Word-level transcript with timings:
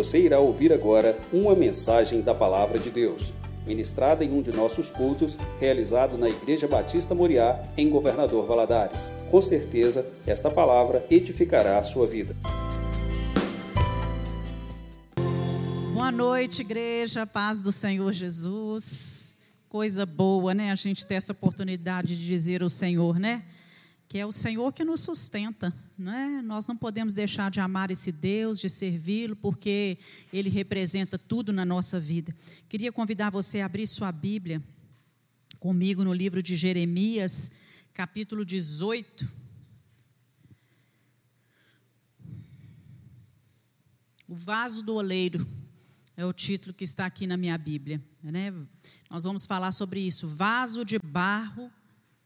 Você 0.00 0.18
irá 0.18 0.40
ouvir 0.40 0.72
agora 0.72 1.20
uma 1.30 1.54
mensagem 1.54 2.22
da 2.22 2.34
Palavra 2.34 2.78
de 2.78 2.90
Deus, 2.90 3.34
ministrada 3.66 4.24
em 4.24 4.32
um 4.32 4.40
de 4.40 4.50
nossos 4.50 4.90
cultos, 4.90 5.36
realizado 5.60 6.16
na 6.16 6.26
Igreja 6.26 6.66
Batista 6.66 7.14
Moriá, 7.14 7.62
em 7.76 7.90
Governador 7.90 8.46
Valadares. 8.46 9.12
Com 9.30 9.42
certeza, 9.42 10.06
esta 10.26 10.50
palavra 10.50 11.04
edificará 11.10 11.78
a 11.78 11.82
sua 11.82 12.06
vida. 12.06 12.34
Boa 15.92 16.10
noite, 16.10 16.62
igreja, 16.62 17.26
paz 17.26 17.60
do 17.60 17.70
Senhor 17.70 18.10
Jesus. 18.10 19.34
Coisa 19.68 20.06
boa, 20.06 20.54
né? 20.54 20.70
A 20.70 20.76
gente 20.76 21.06
ter 21.06 21.16
essa 21.16 21.32
oportunidade 21.32 22.16
de 22.16 22.26
dizer 22.26 22.62
ao 22.62 22.70
Senhor, 22.70 23.18
né? 23.18 23.42
Que 24.10 24.18
é 24.18 24.26
o 24.26 24.32
Senhor 24.32 24.72
que 24.72 24.84
nos 24.84 25.02
sustenta, 25.02 25.72
né? 25.96 26.42
Nós 26.44 26.66
não 26.66 26.76
podemos 26.76 27.14
deixar 27.14 27.48
de 27.48 27.60
amar 27.60 27.92
esse 27.92 28.10
Deus, 28.10 28.58
de 28.58 28.68
servi-lo, 28.68 29.36
porque 29.36 29.96
ele 30.32 30.50
representa 30.50 31.16
tudo 31.16 31.52
na 31.52 31.64
nossa 31.64 32.00
vida. 32.00 32.34
Queria 32.68 32.90
convidar 32.90 33.30
você 33.30 33.60
a 33.60 33.66
abrir 33.66 33.86
sua 33.86 34.10
Bíblia 34.10 34.60
comigo 35.60 36.02
no 36.02 36.12
livro 36.12 36.42
de 36.42 36.56
Jeremias, 36.56 37.52
capítulo 37.94 38.44
18. 38.44 39.30
O 44.26 44.34
vaso 44.34 44.82
do 44.82 44.96
oleiro 44.96 45.46
é 46.16 46.26
o 46.26 46.32
título 46.32 46.74
que 46.74 46.82
está 46.82 47.06
aqui 47.06 47.28
na 47.28 47.36
minha 47.36 47.56
Bíblia. 47.56 48.04
Né? 48.20 48.52
Nós 49.08 49.22
vamos 49.22 49.46
falar 49.46 49.70
sobre 49.70 50.00
isso. 50.00 50.26
Vaso 50.26 50.84
de 50.84 50.98
barro 50.98 51.70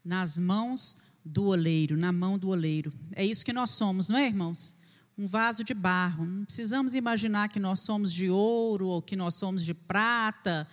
nas 0.03 0.39
mãos 0.39 1.13
do 1.25 1.47
oleiro, 1.47 1.97
na 1.97 2.13
mão 2.13 2.39
do 2.39 2.49
oleiro. 2.49 2.93
É 3.13 3.25
isso 3.25 3.45
que 3.45 3.53
nós 3.53 3.71
somos, 3.71 4.09
não 4.09 4.19
é, 4.19 4.27
irmãos? 4.27 4.75
Um 5.17 5.27
vaso 5.27 5.65
de 5.65 5.73
barro. 5.73 6.27
Não 6.27 6.45
precisamos 6.45 6.95
imaginar 6.95 7.49
que 7.49 7.59
nós 7.59 7.81
somos 7.81 8.13
de 8.13 8.29
ouro, 8.29 8.89
ou 8.89 9.01
que 9.01 9.17
nós 9.17 9.35
somos 9.37 9.65
de 9.65 9.73
prata, 9.73 10.69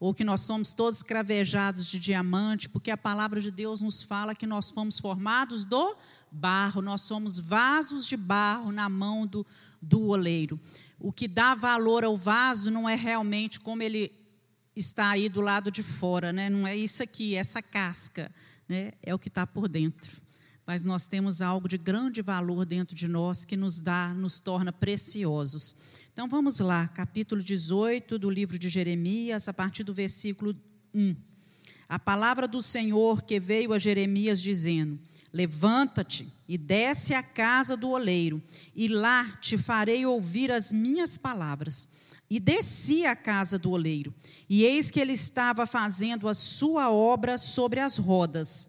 ou 0.00 0.12
que 0.12 0.24
nós 0.24 0.40
somos 0.40 0.72
todos 0.72 1.02
cravejados 1.02 1.86
de 1.86 2.00
diamante, 2.00 2.68
porque 2.68 2.90
a 2.90 2.96
palavra 2.96 3.40
de 3.40 3.52
Deus 3.52 3.80
nos 3.80 4.02
fala 4.02 4.34
que 4.34 4.46
nós 4.46 4.70
fomos 4.70 4.98
formados 4.98 5.64
do 5.64 5.96
barro, 6.32 6.82
nós 6.82 7.02
somos 7.02 7.38
vasos 7.38 8.06
de 8.06 8.16
barro 8.16 8.72
na 8.72 8.88
mão 8.88 9.24
do, 9.24 9.46
do 9.80 10.08
oleiro. 10.08 10.58
O 10.98 11.12
que 11.12 11.28
dá 11.28 11.54
valor 11.54 12.02
ao 12.02 12.16
vaso 12.16 12.70
não 12.70 12.88
é 12.88 12.96
realmente 12.96 13.60
como 13.60 13.82
ele 13.82 14.10
está 14.74 15.10
aí 15.10 15.28
do 15.28 15.40
lado 15.40 15.70
de 15.70 15.82
fora, 15.82 16.32
né? 16.32 16.48
não 16.50 16.66
é 16.66 16.74
isso 16.74 17.02
aqui, 17.02 17.36
essa 17.36 17.62
casca 17.62 18.32
né, 18.72 18.92
é 19.02 19.14
o 19.14 19.18
que 19.18 19.28
está 19.28 19.46
por 19.46 19.68
dentro. 19.68 20.22
Mas 20.66 20.82
nós 20.82 21.06
temos 21.06 21.42
algo 21.42 21.68
de 21.68 21.76
grande 21.76 22.22
valor 22.22 22.64
dentro 22.64 22.96
de 22.96 23.06
nós 23.06 23.44
que 23.44 23.54
nos 23.54 23.78
dá, 23.78 24.14
nos 24.14 24.40
torna 24.40 24.72
preciosos. 24.72 25.76
Então 26.10 26.26
vamos 26.26 26.58
lá, 26.58 26.88
capítulo 26.88 27.42
18 27.42 28.18
do 28.18 28.30
livro 28.30 28.58
de 28.58 28.70
Jeremias, 28.70 29.46
a 29.46 29.52
partir 29.52 29.84
do 29.84 29.92
versículo 29.92 30.56
1. 30.94 31.14
A 31.86 31.98
palavra 31.98 32.48
do 32.48 32.62
Senhor 32.62 33.22
que 33.22 33.38
veio 33.38 33.74
a 33.74 33.78
Jeremias 33.78 34.40
dizendo: 34.40 34.98
Levanta-te 35.30 36.32
e 36.48 36.56
desce 36.56 37.12
à 37.12 37.22
casa 37.22 37.76
do 37.76 37.90
oleiro, 37.90 38.42
e 38.74 38.88
lá 38.88 39.36
te 39.42 39.58
farei 39.58 40.06
ouvir 40.06 40.50
as 40.50 40.72
minhas 40.72 41.18
palavras. 41.18 41.88
E 42.32 42.40
desci 42.40 43.04
à 43.04 43.14
casa 43.14 43.58
do 43.58 43.72
oleiro, 43.72 44.10
e 44.48 44.64
eis 44.64 44.90
que 44.90 44.98
ele 44.98 45.12
estava 45.12 45.66
fazendo 45.66 46.26
a 46.26 46.32
sua 46.32 46.90
obra 46.90 47.36
sobre 47.36 47.78
as 47.78 47.98
rodas. 47.98 48.68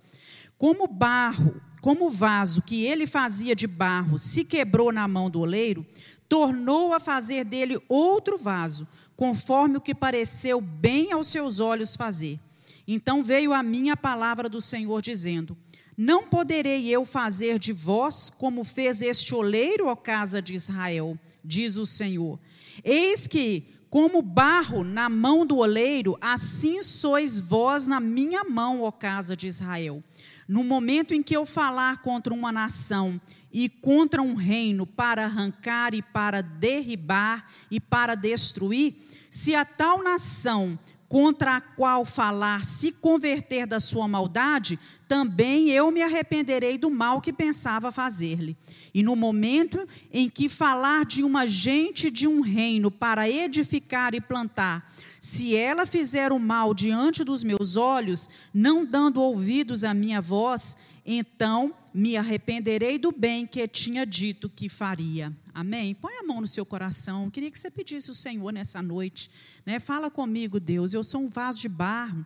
Como 0.58 0.86
barro, 0.86 1.61
como 1.80 2.08
o 2.08 2.09
vaso 2.09 2.61
que 2.61 2.83
ele 2.83 3.08
fazia 3.08 3.55
de 3.55 3.66
barro 3.66 4.20
se 4.20 4.44
quebrou 4.44 4.92
na 4.92 5.08
mão 5.08 5.30
do 5.30 5.39
oleiro, 5.39 5.86
tornou 6.28 6.94
a 6.94 7.00
fazer 7.00 7.45
dele 7.45 7.80
outro 7.88 8.38
vaso, 8.38 8.86
conforme 9.16 9.77
o 9.77 9.81
que 9.81 9.95
pareceu 9.95 10.59
bem 10.59 11.14
aos 11.14 11.27
seus 11.27 11.61
olhos 11.61 11.95
fazer. 11.95 12.38
Então 12.86 13.23
veio 13.23 13.54
a 13.54 13.64
mim 13.64 13.92
a 13.92 13.95
palavra 13.95 14.49
do 14.49 14.60
Senhor, 14.60 15.02
dizendo: 15.02 15.58
Não 15.95 16.27
poderei 16.27 16.89
eu 16.89 17.05
fazer 17.05 17.58
de 17.60 17.71
vós 17.71 18.30
como 18.30 18.66
fez 18.66 19.02
este 19.02 19.33
oleiro, 19.33 19.87
ó 19.87 19.95
casa 19.95 20.42
de 20.42 20.54
Israel, 20.54 21.17
diz 21.42 21.77
o 21.77 21.86
Senhor. 21.86 22.37
Eis 22.84 23.28
que, 23.28 23.64
como 23.89 24.22
barro 24.22 24.84
na 24.84 25.10
mão 25.10 25.45
do 25.45 25.58
oleiro, 25.58 26.17
assim 26.22 26.82
sois 26.82 27.39
vós 27.39 27.86
na 27.86 28.00
minha 28.00 28.44
mão, 28.44 28.82
ó 28.82 28.92
casa 28.92 29.36
de 29.36 29.48
Israel. 29.48 30.04
No 30.48 30.64
momento 30.64 31.14
em 31.14 31.22
que 31.22 31.36
eu 31.36 31.45
falar 31.45 32.02
contra 32.02 32.34
uma 32.34 32.52
nação 32.52 33.20
e 33.52 33.70
contra 33.70 34.22
um 34.22 34.34
reino 34.34 34.86
para 34.86 35.26
arrancar 35.26 35.94
e 35.94 36.02
para 36.02 36.42
derribar 36.42 37.45
e 37.70 37.80
para 37.80 38.16
destruir, 38.16 38.95
se 39.30 39.55
a 39.55 39.64
tal 39.64 40.04
nação 40.04 40.78
contra 41.08 41.58
a 41.58 41.61
qual 41.61 42.04
falar 42.04 42.66
se 42.66 42.92
converter 42.92 43.67
da 43.67 43.80
sua 43.80 44.08
maldade, 44.08 44.80
também 45.08 45.70
eu 45.70 45.92
me 45.92 46.02
arrependerei 46.02 46.76
do 46.76 46.90
mal 46.90 47.22
que 47.22 47.32
pensava 47.32 47.92
fazer-lhe. 47.92 48.58
E 48.93 49.02
no 49.02 49.15
momento 49.15 49.87
em 50.11 50.30
que 50.30 50.48
falar 50.48 51.05
de 51.05 51.23
uma 51.23 51.48
gente 51.48 52.11
de 52.11 52.27
um 52.27 52.42
reino 52.42 52.92
para 52.92 53.30
edificar 53.30 54.14
e 54.14 54.21
plantar, 54.21 54.87
se 55.20 55.55
ela 55.55 55.86
fizer 55.86 56.31
o 56.31 56.39
mal 56.39 56.73
diante 56.73 57.23
dos 57.23 57.43
meus 57.43 57.77
olhos, 57.77 58.30
não 58.54 58.86
dando 58.86 59.21
ouvidos 59.21 59.83
à 59.83 59.93
minha 59.93 60.20
voz, 60.20 60.76
então 61.05 61.73
me 61.93 62.17
arrependerei 62.17 62.98
do 62.98 63.11
bem 63.11 63.45
que 63.45 63.67
tinha 63.67 64.05
dito 64.05 64.49
que 64.49 64.67
faria. 64.67 65.31
Amém? 65.54 65.93
Põe 65.95 66.17
a 66.17 66.23
mão 66.23 66.42
no 66.42 66.48
seu 66.48 66.65
coração. 66.65 67.30
Queria 67.30 67.49
que 67.49 67.58
você 67.58 67.71
pedisse 67.71 68.10
ao 68.10 68.15
Senhor 68.15 68.52
nessa 68.52 68.81
noite. 68.81 69.31
Né? 69.65 69.80
Fala 69.80 70.11
comigo, 70.11 70.60
Deus. 70.60 70.93
Eu 70.93 71.04
sou 71.04 71.21
um 71.21 71.30
vaso 71.30 71.61
de 71.61 71.70
barro. 71.70 72.25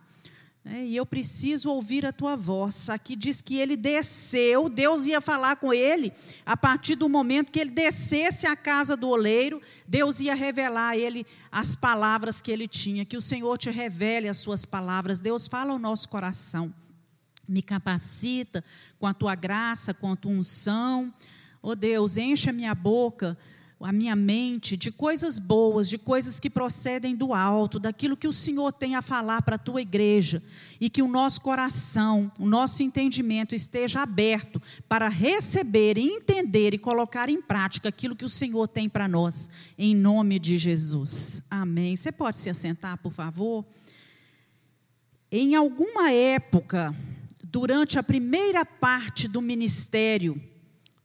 Né? 0.67 0.85
E 0.85 0.95
eu 0.97 1.05
preciso 1.05 1.69
ouvir 1.69 2.05
a 2.05 2.11
tua 2.11 2.35
voz. 2.35 2.89
Aqui 2.89 3.16
diz 3.16 3.41
que 3.41 3.57
ele 3.57 3.78
desceu, 3.78 4.67
Deus 4.67 5.07
ia 5.07 5.22
falar 5.22 5.55
com 5.55 5.73
ele, 5.73 6.11
a 6.45 6.57
partir 6.57 6.95
do 6.95 7.07
momento 7.07 7.51
que 7.51 7.59
ele 7.59 7.72
descesse 7.72 8.45
à 8.45 8.55
casa 8.55 8.97
do 8.97 9.07
oleiro, 9.07 9.61
Deus 9.88 10.19
ia 10.19 10.35
revelar 10.35 10.89
a 10.89 10.97
ele 10.97 11.25
as 11.50 11.73
palavras 11.73 12.41
que 12.41 12.51
ele 12.51 12.67
tinha. 12.67 13.05
Que 13.05 13.16
o 13.16 13.22
Senhor 13.22 13.57
te 13.57 13.69
revele 13.69 14.28
as 14.28 14.38
suas 14.38 14.66
palavras. 14.66 15.22
Deus 15.22 15.47
fala 15.47 15.72
ao 15.72 15.79
nosso 15.79 16.09
coração 16.09 16.73
me 17.47 17.61
capacita 17.61 18.61
com 18.99 19.07
a 19.07 19.13
tua 19.13 19.34
graça, 19.34 19.94
com 19.94 20.11
a 20.11 20.16
tua 20.17 20.34
unção. 20.34 21.13
Oh 21.61 21.75
Deus, 21.75 22.17
enche 22.17 22.49
a 22.49 22.53
minha 22.53 22.75
boca, 22.75 23.38
a 23.79 23.91
minha 23.91 24.15
mente 24.15 24.75
de 24.75 24.91
coisas 24.91 25.38
boas, 25.38 25.88
de 25.88 25.99
coisas 25.99 26.39
que 26.39 26.49
procedem 26.49 27.15
do 27.15 27.33
alto, 27.33 27.77
daquilo 27.77 28.17
que 28.17 28.27
o 28.27 28.33
Senhor 28.33 28.73
tem 28.73 28.95
a 28.95 29.03
falar 29.03 29.43
para 29.43 29.55
a 29.55 29.59
tua 29.59 29.81
igreja, 29.81 30.41
e 30.81 30.89
que 30.89 31.03
o 31.03 31.07
nosso 31.07 31.41
coração, 31.41 32.31
o 32.39 32.47
nosso 32.47 32.81
entendimento 32.81 33.53
esteja 33.53 34.01
aberto 34.01 34.59
para 34.89 35.07
receber, 35.07 35.97
entender 35.97 36.73
e 36.73 36.79
colocar 36.79 37.29
em 37.29 37.41
prática 37.41 37.89
aquilo 37.89 38.16
que 38.16 38.25
o 38.25 38.29
Senhor 38.29 38.67
tem 38.67 38.89
para 38.89 39.07
nós, 39.07 39.49
em 39.77 39.95
nome 39.95 40.39
de 40.39 40.57
Jesus. 40.57 41.43
Amém. 41.49 41.95
Você 41.95 42.11
pode 42.11 42.37
se 42.37 42.49
assentar, 42.49 42.97
por 42.97 43.13
favor? 43.13 43.63
Em 45.31 45.53
alguma 45.53 46.11
época, 46.11 46.95
durante 47.43 47.99
a 47.99 48.03
primeira 48.03 48.66
parte 48.66 49.27
do 49.27 49.41
ministério 49.41 50.41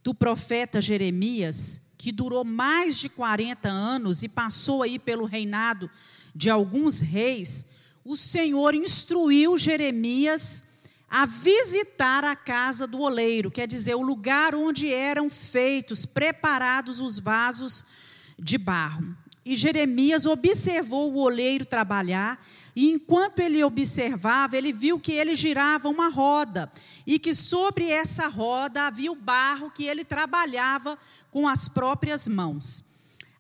do 0.02 0.14
profeta 0.14 0.80
Jeremias, 0.80 1.91
que 2.02 2.10
durou 2.10 2.44
mais 2.44 2.98
de 2.98 3.08
40 3.08 3.68
anos 3.68 4.24
e 4.24 4.28
passou 4.28 4.82
aí 4.82 4.98
pelo 4.98 5.24
reinado 5.24 5.88
de 6.34 6.50
alguns 6.50 6.98
reis, 6.98 7.66
o 8.04 8.16
Senhor 8.16 8.74
instruiu 8.74 9.56
Jeremias 9.56 10.64
a 11.08 11.24
visitar 11.26 12.24
a 12.24 12.34
casa 12.34 12.88
do 12.88 12.98
oleiro, 12.98 13.52
quer 13.52 13.68
dizer, 13.68 13.94
o 13.94 14.02
lugar 14.02 14.52
onde 14.52 14.92
eram 14.92 15.30
feitos, 15.30 16.04
preparados 16.04 16.98
os 16.98 17.20
vasos 17.20 17.86
de 18.36 18.58
barro. 18.58 19.16
E 19.44 19.54
Jeremias 19.54 20.26
observou 20.26 21.12
o 21.12 21.20
oleiro 21.20 21.64
trabalhar 21.64 22.44
e 22.74 22.90
enquanto 22.90 23.40
ele 23.40 23.62
observava, 23.62 24.56
ele 24.56 24.72
viu 24.72 24.98
que 24.98 25.12
ele 25.12 25.34
girava 25.34 25.88
uma 25.88 26.08
roda 26.08 26.70
e 27.06 27.18
que 27.18 27.34
sobre 27.34 27.90
essa 27.90 28.28
roda 28.28 28.86
havia 28.86 29.12
o 29.12 29.16
barro 29.16 29.70
que 29.70 29.84
ele 29.84 30.04
trabalhava 30.04 30.98
com 31.30 31.46
as 31.46 31.68
próprias 31.68 32.26
mãos. 32.26 32.84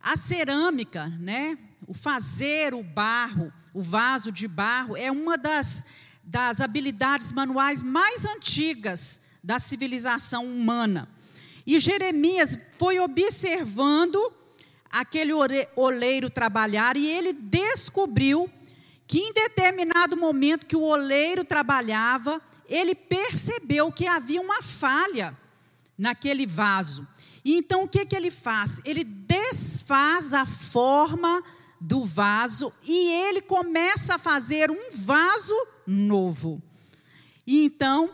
A 0.02 0.16
cerâmica, 0.16 1.06
né, 1.18 1.56
o 1.86 1.94
fazer 1.94 2.74
o 2.74 2.82
barro, 2.82 3.52
o 3.72 3.80
vaso 3.80 4.30
de 4.30 4.46
barro, 4.46 4.96
é 4.96 5.10
uma 5.10 5.38
das, 5.38 5.86
das 6.22 6.60
habilidades 6.60 7.32
manuais 7.32 7.82
mais 7.82 8.24
antigas 8.24 9.22
da 9.42 9.58
civilização 9.58 10.44
humana. 10.44 11.08
E 11.66 11.78
Jeremias 11.78 12.58
foi 12.78 12.98
observando 13.00 14.20
aquele 14.90 15.32
oleiro 15.74 16.28
trabalhar 16.28 16.96
e 16.96 17.06
ele 17.06 17.32
descobriu 17.32 18.50
que 19.12 19.18
em 19.18 19.30
determinado 19.34 20.16
momento 20.16 20.64
que 20.64 20.74
o 20.74 20.80
oleiro 20.80 21.44
trabalhava, 21.44 22.40
ele 22.66 22.94
percebeu 22.94 23.92
que 23.92 24.06
havia 24.06 24.40
uma 24.40 24.62
falha 24.62 25.36
naquele 25.98 26.46
vaso. 26.46 27.06
E 27.44 27.54
então 27.54 27.82
o 27.82 27.88
que, 27.88 28.06
que 28.06 28.16
ele 28.16 28.30
faz? 28.30 28.80
Ele 28.86 29.04
desfaz 29.04 30.32
a 30.32 30.46
forma 30.46 31.44
do 31.78 32.02
vaso 32.02 32.72
e 32.88 33.10
ele 33.26 33.42
começa 33.42 34.14
a 34.14 34.18
fazer 34.18 34.70
um 34.70 34.88
vaso 34.90 35.54
novo. 35.86 36.62
E 37.46 37.66
então, 37.66 38.08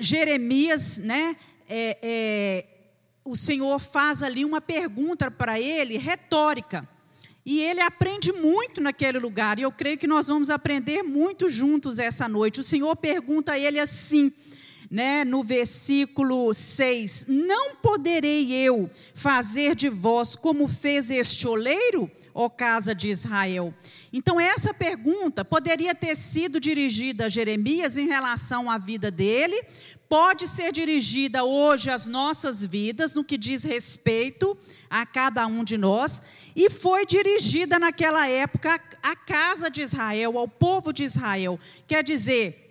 Jeremias, 0.00 0.98
né, 0.98 1.36
é, 1.68 1.98
é, 2.02 2.66
o 3.24 3.36
Senhor 3.36 3.78
faz 3.78 4.20
ali 4.20 4.44
uma 4.44 4.60
pergunta 4.60 5.30
para 5.30 5.60
ele, 5.60 5.96
retórica. 5.96 6.88
E 7.50 7.64
ele 7.64 7.80
aprende 7.80 8.32
muito 8.32 8.80
naquele 8.80 9.18
lugar, 9.18 9.58
e 9.58 9.62
eu 9.62 9.72
creio 9.72 9.98
que 9.98 10.06
nós 10.06 10.28
vamos 10.28 10.50
aprender 10.50 11.02
muito 11.02 11.50
juntos 11.50 11.98
essa 11.98 12.28
noite. 12.28 12.60
O 12.60 12.62
Senhor 12.62 12.94
pergunta 12.94 13.50
a 13.50 13.58
ele 13.58 13.80
assim, 13.80 14.32
né, 14.88 15.24
no 15.24 15.42
versículo 15.42 16.54
6: 16.54 17.24
Não 17.26 17.74
poderei 17.74 18.52
eu 18.52 18.88
fazer 19.12 19.74
de 19.74 19.88
vós 19.88 20.36
como 20.36 20.68
fez 20.68 21.10
este 21.10 21.48
oleiro, 21.48 22.08
ó 22.32 22.48
casa 22.48 22.94
de 22.94 23.08
Israel? 23.08 23.74
Então, 24.12 24.38
essa 24.38 24.72
pergunta 24.72 25.44
poderia 25.44 25.92
ter 25.92 26.14
sido 26.14 26.60
dirigida 26.60 27.26
a 27.26 27.28
Jeremias 27.28 27.98
em 27.98 28.06
relação 28.06 28.70
à 28.70 28.78
vida 28.78 29.10
dele, 29.10 29.60
pode 30.10 30.48
ser 30.48 30.72
dirigida 30.72 31.44
hoje 31.44 31.88
às 31.88 32.08
nossas 32.08 32.66
vidas, 32.66 33.14
no 33.14 33.24
que 33.24 33.38
diz 33.38 33.62
respeito 33.62 34.58
a 34.90 35.06
cada 35.06 35.46
um 35.46 35.62
de 35.62 35.78
nós, 35.78 36.20
e 36.56 36.68
foi 36.68 37.06
dirigida 37.06 37.78
naquela 37.78 38.26
época 38.26 38.78
à 39.04 39.14
casa 39.14 39.70
de 39.70 39.80
Israel, 39.80 40.36
ao 40.36 40.48
povo 40.48 40.92
de 40.92 41.04
Israel. 41.04 41.58
Quer 41.86 42.02
dizer, 42.02 42.66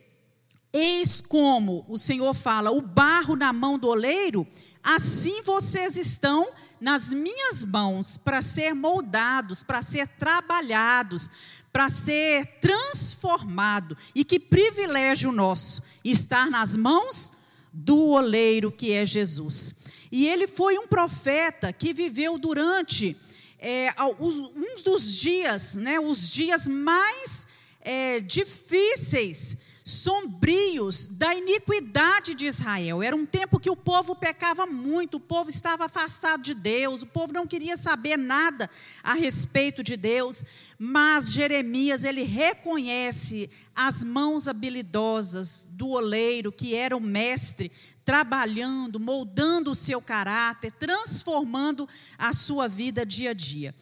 Eis 0.71 1.19
como 1.19 1.83
o 1.87 1.97
Senhor 1.97 2.33
fala: 2.33 2.71
o 2.71 2.81
barro 2.81 3.35
na 3.35 3.51
mão 3.51 3.79
do 3.79 3.87
oleiro, 3.87 4.45
assim 4.83 5.41
vocês 5.41 5.97
estão 5.97 6.47
nas 6.79 7.13
minhas 7.13 7.63
mãos 7.63 8.17
para 8.17 8.41
ser 8.41 8.73
moldados, 8.73 9.63
para 9.63 9.81
ser 9.81 10.07
trabalhados, 10.07 11.31
para 11.73 11.89
ser 11.89 12.45
transformado. 12.59 13.97
E 14.13 14.23
que 14.23 14.39
privilégio 14.39 15.31
nosso 15.31 15.83
estar 16.11 16.49
nas 16.49 16.75
mãos 16.75 17.33
do 17.71 18.09
oleiro 18.09 18.71
que 18.71 18.91
é 18.93 19.05
Jesus. 19.05 19.75
E 20.11 20.27
ele 20.27 20.47
foi 20.47 20.77
um 20.77 20.87
profeta 20.87 21.71
que 21.71 21.93
viveu 21.93 22.37
durante 22.37 23.15
é, 23.59 23.89
uns 24.19 24.83
dos 24.83 25.15
dias, 25.15 25.75
né, 25.75 25.99
os 25.99 26.31
dias 26.31 26.67
mais 26.67 27.47
é, 27.81 28.19
difíceis 28.19 29.57
sombrios 29.89 31.09
da 31.09 31.33
iniquidade 31.33 32.35
de 32.35 32.45
Israel. 32.45 33.01
Era 33.01 33.15
um 33.15 33.25
tempo 33.25 33.59
que 33.59 33.69
o 33.69 33.75
povo 33.75 34.15
pecava 34.15 34.65
muito, 34.67 35.17
o 35.17 35.19
povo 35.19 35.49
estava 35.49 35.85
afastado 35.85 36.43
de 36.43 36.53
Deus, 36.53 37.01
o 37.01 37.07
povo 37.07 37.33
não 37.33 37.47
queria 37.47 37.75
saber 37.75 38.15
nada 38.15 38.69
a 39.03 39.13
respeito 39.13 39.83
de 39.83 39.97
Deus, 39.97 40.43
mas 40.81 41.33
Jeremias, 41.33 42.05
ele 42.05 42.23
reconhece 42.23 43.49
as 43.75 44.01
mãos 44.01 44.47
habilidosas 44.47 45.67
do 45.71 45.89
oleiro, 45.89 46.53
que 46.53 46.73
era 46.73 46.95
o 46.95 47.01
mestre, 47.01 47.69
trabalhando, 48.05 48.97
moldando 48.97 49.71
o 49.71 49.75
seu 49.75 50.01
caráter, 50.01 50.71
transformando 50.71 51.87
a 52.17 52.33
sua 52.33 52.69
vida 52.69 53.05
dia 53.05 53.31
a 53.31 53.33
dia. 53.33 53.75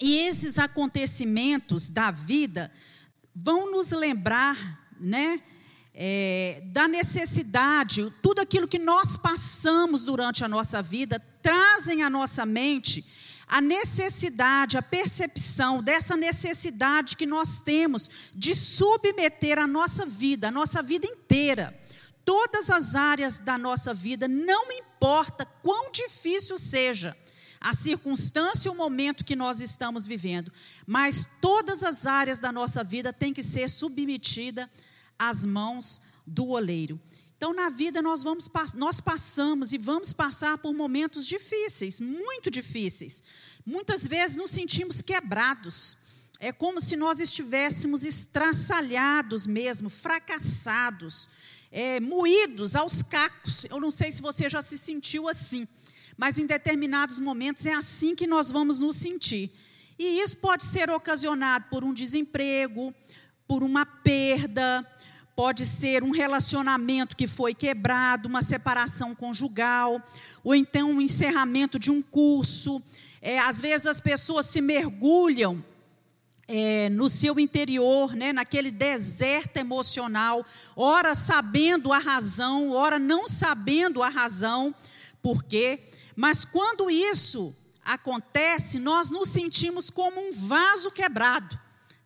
E 0.00 0.26
esses 0.26 0.58
acontecimentos 0.58 1.90
da 1.90 2.10
vida 2.10 2.72
vão 3.32 3.70
nos 3.70 3.92
lembrar 3.92 4.86
né? 4.98 5.40
É, 5.98 6.62
da 6.66 6.86
necessidade, 6.86 8.12
tudo 8.22 8.40
aquilo 8.40 8.68
que 8.68 8.78
nós 8.78 9.16
passamos 9.16 10.04
durante 10.04 10.44
a 10.44 10.48
nossa 10.48 10.82
vida, 10.82 11.18
trazem 11.40 12.02
à 12.02 12.10
nossa 12.10 12.44
mente 12.44 13.15
a 13.46 13.60
necessidade, 13.60 14.76
a 14.76 14.82
percepção 14.82 15.82
dessa 15.82 16.16
necessidade 16.16 17.16
que 17.16 17.26
nós 17.26 17.60
temos 17.60 18.10
de 18.34 18.54
submeter 18.54 19.58
a 19.58 19.66
nossa 19.66 20.04
vida, 20.04 20.48
a 20.48 20.50
nossa 20.50 20.82
vida 20.82 21.06
inteira, 21.06 21.76
todas 22.24 22.70
as 22.70 22.96
áreas 22.96 23.38
da 23.38 23.56
nossa 23.56 23.94
vida, 23.94 24.26
não 24.26 24.70
importa 24.72 25.46
quão 25.62 25.92
difícil 25.92 26.58
seja 26.58 27.16
a 27.60 27.72
circunstância 27.72 28.68
e 28.68 28.72
o 28.72 28.74
momento 28.74 29.24
que 29.24 29.36
nós 29.36 29.60
estamos 29.60 30.06
vivendo, 30.06 30.52
mas 30.86 31.28
todas 31.40 31.82
as 31.82 32.06
áreas 32.06 32.40
da 32.40 32.52
nossa 32.52 32.82
vida 32.82 33.12
têm 33.12 33.32
que 33.32 33.42
ser 33.42 33.68
submetida 33.70 34.68
às 35.18 35.44
mãos 35.46 36.02
do 36.26 36.48
oleiro. 36.48 37.00
Então, 37.36 37.52
na 37.52 37.68
vida, 37.68 38.00
nós, 38.00 38.22
vamos, 38.22 38.48
nós 38.74 38.98
passamos 39.00 39.72
e 39.72 39.78
vamos 39.78 40.12
passar 40.12 40.56
por 40.56 40.72
momentos 40.72 41.26
difíceis, 41.26 42.00
muito 42.00 42.50
difíceis. 42.50 43.22
Muitas 43.64 44.06
vezes 44.06 44.36
nos 44.36 44.50
sentimos 44.50 45.02
quebrados. 45.02 45.98
É 46.40 46.50
como 46.50 46.80
se 46.80 46.96
nós 46.96 47.20
estivéssemos 47.20 48.04
estraçalhados 48.04 49.46
mesmo, 49.46 49.90
fracassados, 49.90 51.28
é, 51.70 52.00
moídos 52.00 52.74
aos 52.74 53.02
cacos. 53.02 53.64
Eu 53.66 53.80
não 53.80 53.90
sei 53.90 54.10
se 54.12 54.22
você 54.22 54.48
já 54.48 54.62
se 54.62 54.78
sentiu 54.78 55.28
assim, 55.28 55.68
mas 56.16 56.38
em 56.38 56.46
determinados 56.46 57.18
momentos 57.18 57.66
é 57.66 57.74
assim 57.74 58.14
que 58.14 58.26
nós 58.26 58.50
vamos 58.50 58.80
nos 58.80 58.96
sentir. 58.96 59.50
E 59.98 60.20
isso 60.20 60.38
pode 60.38 60.64
ser 60.64 60.88
ocasionado 60.90 61.66
por 61.70 61.84
um 61.84 61.92
desemprego, 61.92 62.94
por 63.46 63.62
uma 63.62 63.84
perda, 63.84 64.86
pode 65.36 65.66
ser 65.66 66.02
um 66.02 66.10
relacionamento 66.10 67.14
que 67.14 67.26
foi 67.26 67.54
quebrado, 67.54 68.26
uma 68.26 68.42
separação 68.42 69.14
conjugal, 69.14 70.02
ou 70.42 70.54
então 70.54 70.92
um 70.92 71.00
encerramento 71.00 71.78
de 71.78 71.90
um 71.90 72.00
curso. 72.00 72.82
É, 73.20 73.38
às 73.40 73.60
vezes 73.60 73.86
as 73.86 74.00
pessoas 74.00 74.46
se 74.46 74.62
mergulham 74.62 75.62
é, 76.48 76.88
no 76.88 77.08
seu 77.08 77.38
interior, 77.38 78.14
né, 78.14 78.32
naquele 78.32 78.70
deserto 78.70 79.58
emocional, 79.58 80.44
ora 80.74 81.14
sabendo 81.14 81.92
a 81.92 81.98
razão, 81.98 82.70
ora 82.70 82.98
não 82.98 83.28
sabendo 83.28 84.02
a 84.02 84.08
razão, 84.08 84.74
por 85.22 85.44
quê? 85.44 85.80
Mas 86.14 86.46
quando 86.46 86.90
isso 86.90 87.54
acontece, 87.84 88.78
nós 88.78 89.10
nos 89.10 89.28
sentimos 89.28 89.90
como 89.90 90.18
um 90.18 90.32
vaso 90.32 90.90
quebrado 90.90 91.60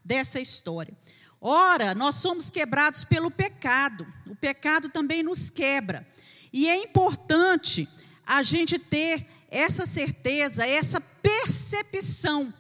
dessa 0.05 0.41
história. 0.41 0.97
Ora, 1.41 1.95
nós 1.95 2.17
somos 2.17 2.51
quebrados 2.51 3.05
pelo 3.05 3.31
pecado. 3.31 4.07
O 4.27 4.35
pecado 4.35 4.89
também 4.91 5.23
nos 5.23 5.49
quebra. 5.49 6.07
E 6.53 6.69
é 6.69 6.77
importante 6.77 7.89
a 8.27 8.43
gente 8.43 8.79
ter 8.79 9.27
essa 9.51 9.87
certeza, 9.87 10.67
essa 10.67 11.01
percepção 11.01 12.53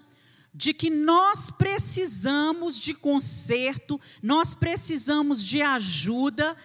de 0.53 0.75
que 0.75 0.91
nós 0.91 1.51
precisamos 1.51 2.79
de 2.79 2.95
conserto, 2.95 4.01
nós 4.23 4.55
precisamos 4.55 5.45
de 5.45 5.63
ajuda, 5.63 6.57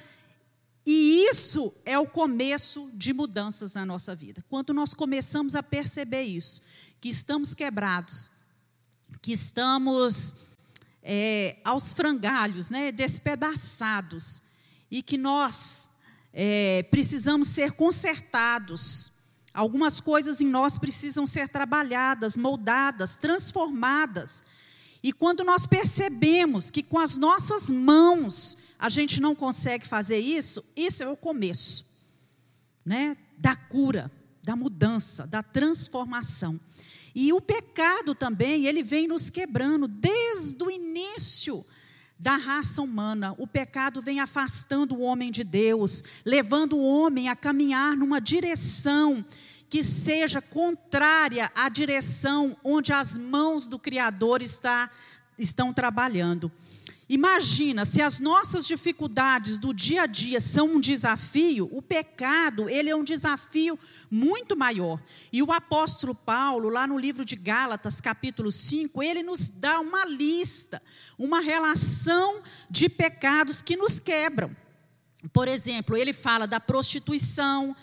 e 0.86 1.26
isso 1.30 1.74
é 1.84 1.98
o 1.98 2.08
começo 2.08 2.90
de 2.94 3.14
mudanças 3.14 3.74
na 3.74 3.86
nossa 3.86 4.16
vida. 4.16 4.44
Quando 4.50 4.74
nós 4.74 4.94
começamos 4.94 5.56
a 5.56 5.64
perceber 5.64 6.24
isso, 6.24 6.62
que 7.00 7.10
estamos 7.10 7.54
quebrados, 7.54 8.32
que 9.22 9.32
estamos 9.32 10.55
é, 11.08 11.58
aos 11.64 11.94
frangalhos, 11.94 12.72
né, 12.72 12.92
despedaçados, 12.92 14.42
e 14.90 15.04
que 15.04 15.20
nós 15.20 15.88
é, 16.34 16.82
precisamos 16.90 17.48
ser 17.50 17.74
consertados. 17.74 19.12
Algumas 19.54 20.02
coisas 20.02 20.42
em 20.42 20.48
nós 20.48 20.80
precisam 20.80 21.28
ser 21.28 21.48
trabalhadas, 21.48 22.36
moldadas, 22.36 23.16
transformadas. 23.18 24.44
E 25.04 25.14
quando 25.14 25.44
nós 25.44 25.68
percebemos 25.68 26.72
que 26.72 26.82
com 26.82 26.98
as 26.98 27.18
nossas 27.18 27.70
mãos 27.70 28.58
a 28.80 28.90
gente 28.90 29.22
não 29.22 29.36
consegue 29.36 29.86
fazer 29.88 30.18
isso, 30.18 30.74
isso 30.76 31.04
é 31.04 31.08
o 31.08 31.16
começo, 31.16 31.86
né, 32.84 33.16
da 33.38 33.56
cura, 33.56 34.12
da 34.44 34.56
mudança, 34.56 35.28
da 35.28 35.44
transformação. 35.44 36.60
E 37.16 37.32
o 37.32 37.40
pecado 37.40 38.14
também, 38.14 38.66
ele 38.66 38.84
vem 38.84 39.08
nos 39.08 39.30
quebrando 39.30 39.88
desde 39.88 40.62
o 40.62 40.70
início 40.70 41.66
da 42.20 42.36
raça 42.36 42.82
humana. 42.82 43.34
O 43.38 43.48
pecado 43.48 44.02
vem 44.02 44.20
afastando 44.20 44.96
o 44.96 45.02
homem 45.02 45.32
de 45.32 45.44
Deus, 45.44 46.04
levando 46.26 46.76
o 46.76 46.84
homem 46.84 47.30
a 47.30 47.36
caminhar 47.36 47.96
numa 47.96 48.20
direção 48.20 49.24
que 49.70 49.82
seja 49.82 50.42
contrária 50.42 51.50
à 51.56 51.70
direção 51.70 52.56
onde 52.64 52.94
as 52.94 53.18
mãos 53.18 53.68
do 53.68 53.80
Criador 53.80 54.42
está, 54.42 54.90
estão 55.38 55.74
trabalhando. 55.74 56.52
Imagina, 57.08 57.86
se 57.86 58.02
as 58.02 58.20
nossas 58.20 58.66
dificuldades 58.66 59.58
do 59.58 59.72
dia 59.72 60.04
a 60.04 60.06
dia 60.08 60.40
são 60.40 60.74
um 60.74 60.80
desafio, 60.80 61.70
o 61.72 61.80
pecado, 61.80 62.68
ele 62.68 62.90
é 62.90 62.96
um 62.96 63.04
desafio 63.04 63.78
muito 64.10 64.58
maior. 64.58 65.00
E 65.32 65.44
o 65.44 65.52
apóstolo 65.52 66.16
Paulo, 66.16 66.68
lá 66.68 66.88
no 66.88 66.98
livro 66.98 67.24
de 67.24 67.36
Gálatas, 67.36 68.02
capítulo 68.02 68.52
5, 68.52 69.04
ele 69.04 69.22
nos 69.22 69.50
dá 69.50 69.80
uma 69.80 70.04
lista, 70.06 70.82
uma 71.18 71.42
relação 71.42 72.42
de 72.72 72.90
pecados 72.90 73.62
que 73.62 73.78
nos 73.78 74.00
quebram. 74.00 74.56
Por 75.32 75.48
exemplo, 75.48 75.96
ele 75.96 76.12
fala 76.12 76.48
da 76.48 76.60
prostituição, 76.60 77.76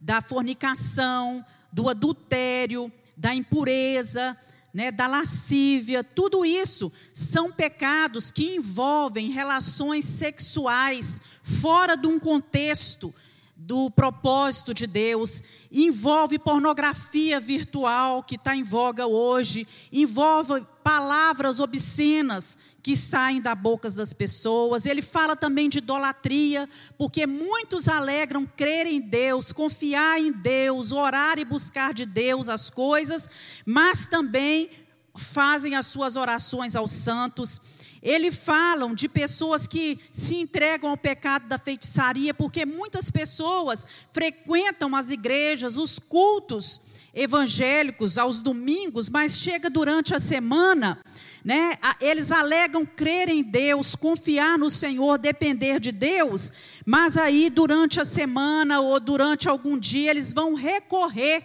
da 0.00 0.20
fornicação, 0.20 1.44
do 1.72 1.88
adultério, 1.88 2.92
da 3.16 3.34
impureza, 3.34 4.36
né, 4.78 4.92
da 4.92 5.08
lascívia, 5.08 6.04
tudo 6.04 6.44
isso 6.44 6.92
são 7.12 7.50
pecados 7.50 8.30
que 8.30 8.54
envolvem 8.54 9.28
relações 9.28 10.04
sexuais 10.04 11.20
fora 11.42 11.96
de 11.96 12.06
um 12.06 12.16
contexto 12.16 13.12
do 13.60 13.90
propósito 13.90 14.72
de 14.72 14.86
Deus, 14.86 15.42
envolve 15.72 16.38
pornografia 16.38 17.40
virtual 17.40 18.22
que 18.22 18.36
está 18.36 18.54
em 18.54 18.62
voga 18.62 19.04
hoje, 19.04 19.66
envolve 19.92 20.64
palavras 20.84 21.58
obscenas 21.58 22.56
que 22.80 22.96
saem 22.96 23.42
da 23.42 23.56
boca 23.56 23.90
das 23.90 24.12
pessoas. 24.12 24.86
Ele 24.86 25.02
fala 25.02 25.34
também 25.34 25.68
de 25.68 25.78
idolatria, 25.78 26.68
porque 26.96 27.26
muitos 27.26 27.88
alegram 27.88 28.46
crer 28.46 28.86
em 28.86 29.00
Deus, 29.00 29.52
confiar 29.52 30.20
em 30.20 30.30
Deus, 30.30 30.92
orar 30.92 31.36
e 31.36 31.44
buscar 31.44 31.92
de 31.92 32.06
Deus 32.06 32.48
as 32.48 32.70
coisas, 32.70 33.28
mas 33.66 34.06
também 34.06 34.70
fazem 35.16 35.74
as 35.74 35.86
suas 35.86 36.16
orações 36.16 36.76
aos 36.76 36.92
santos 36.92 37.77
ele 38.02 38.30
falam 38.30 38.94
de 38.94 39.08
pessoas 39.08 39.66
que 39.66 39.98
se 40.12 40.36
entregam 40.36 40.90
ao 40.90 40.96
pecado 40.96 41.48
da 41.48 41.58
feitiçaria, 41.58 42.32
porque 42.32 42.64
muitas 42.64 43.10
pessoas 43.10 43.86
frequentam 44.10 44.94
as 44.94 45.10
igrejas, 45.10 45.76
os 45.76 45.98
cultos 45.98 46.80
evangélicos 47.14 48.16
aos 48.16 48.40
domingos, 48.40 49.08
mas 49.08 49.38
chega 49.38 49.68
durante 49.68 50.14
a 50.14 50.20
semana, 50.20 50.98
né? 51.44 51.76
Eles 52.00 52.30
alegam 52.30 52.86
crer 52.86 53.28
em 53.28 53.42
Deus, 53.42 53.96
confiar 53.96 54.58
no 54.58 54.70
Senhor, 54.70 55.18
depender 55.18 55.80
de 55.80 55.90
Deus, 55.90 56.52
mas 56.86 57.16
aí 57.16 57.50
durante 57.50 58.00
a 58.00 58.04
semana 58.04 58.80
ou 58.80 59.00
durante 59.00 59.48
algum 59.48 59.78
dia 59.78 60.10
eles 60.10 60.32
vão 60.32 60.54
recorrer 60.54 61.42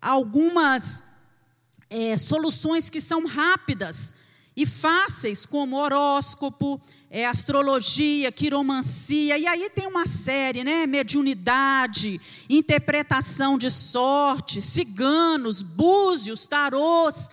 a 0.00 0.10
algumas 0.10 1.02
é, 1.90 2.16
soluções 2.16 2.88
que 2.88 3.00
são 3.00 3.26
rápidas 3.26 4.14
e 4.56 4.64
fáceis, 4.64 5.44
como 5.44 5.76
horóscopo, 5.76 6.80
é, 7.10 7.26
astrologia, 7.26 8.32
quiromancia, 8.32 9.36
e 9.36 9.46
aí 9.46 9.68
tem 9.70 9.86
uma 9.86 10.06
série, 10.06 10.64
né? 10.64 10.86
Mediunidade, 10.86 12.20
interpretação 12.48 13.58
de 13.58 13.70
sorte, 13.70 14.62
ciganos, 14.62 15.60
búzios, 15.60 16.46
tarôs, 16.46 17.28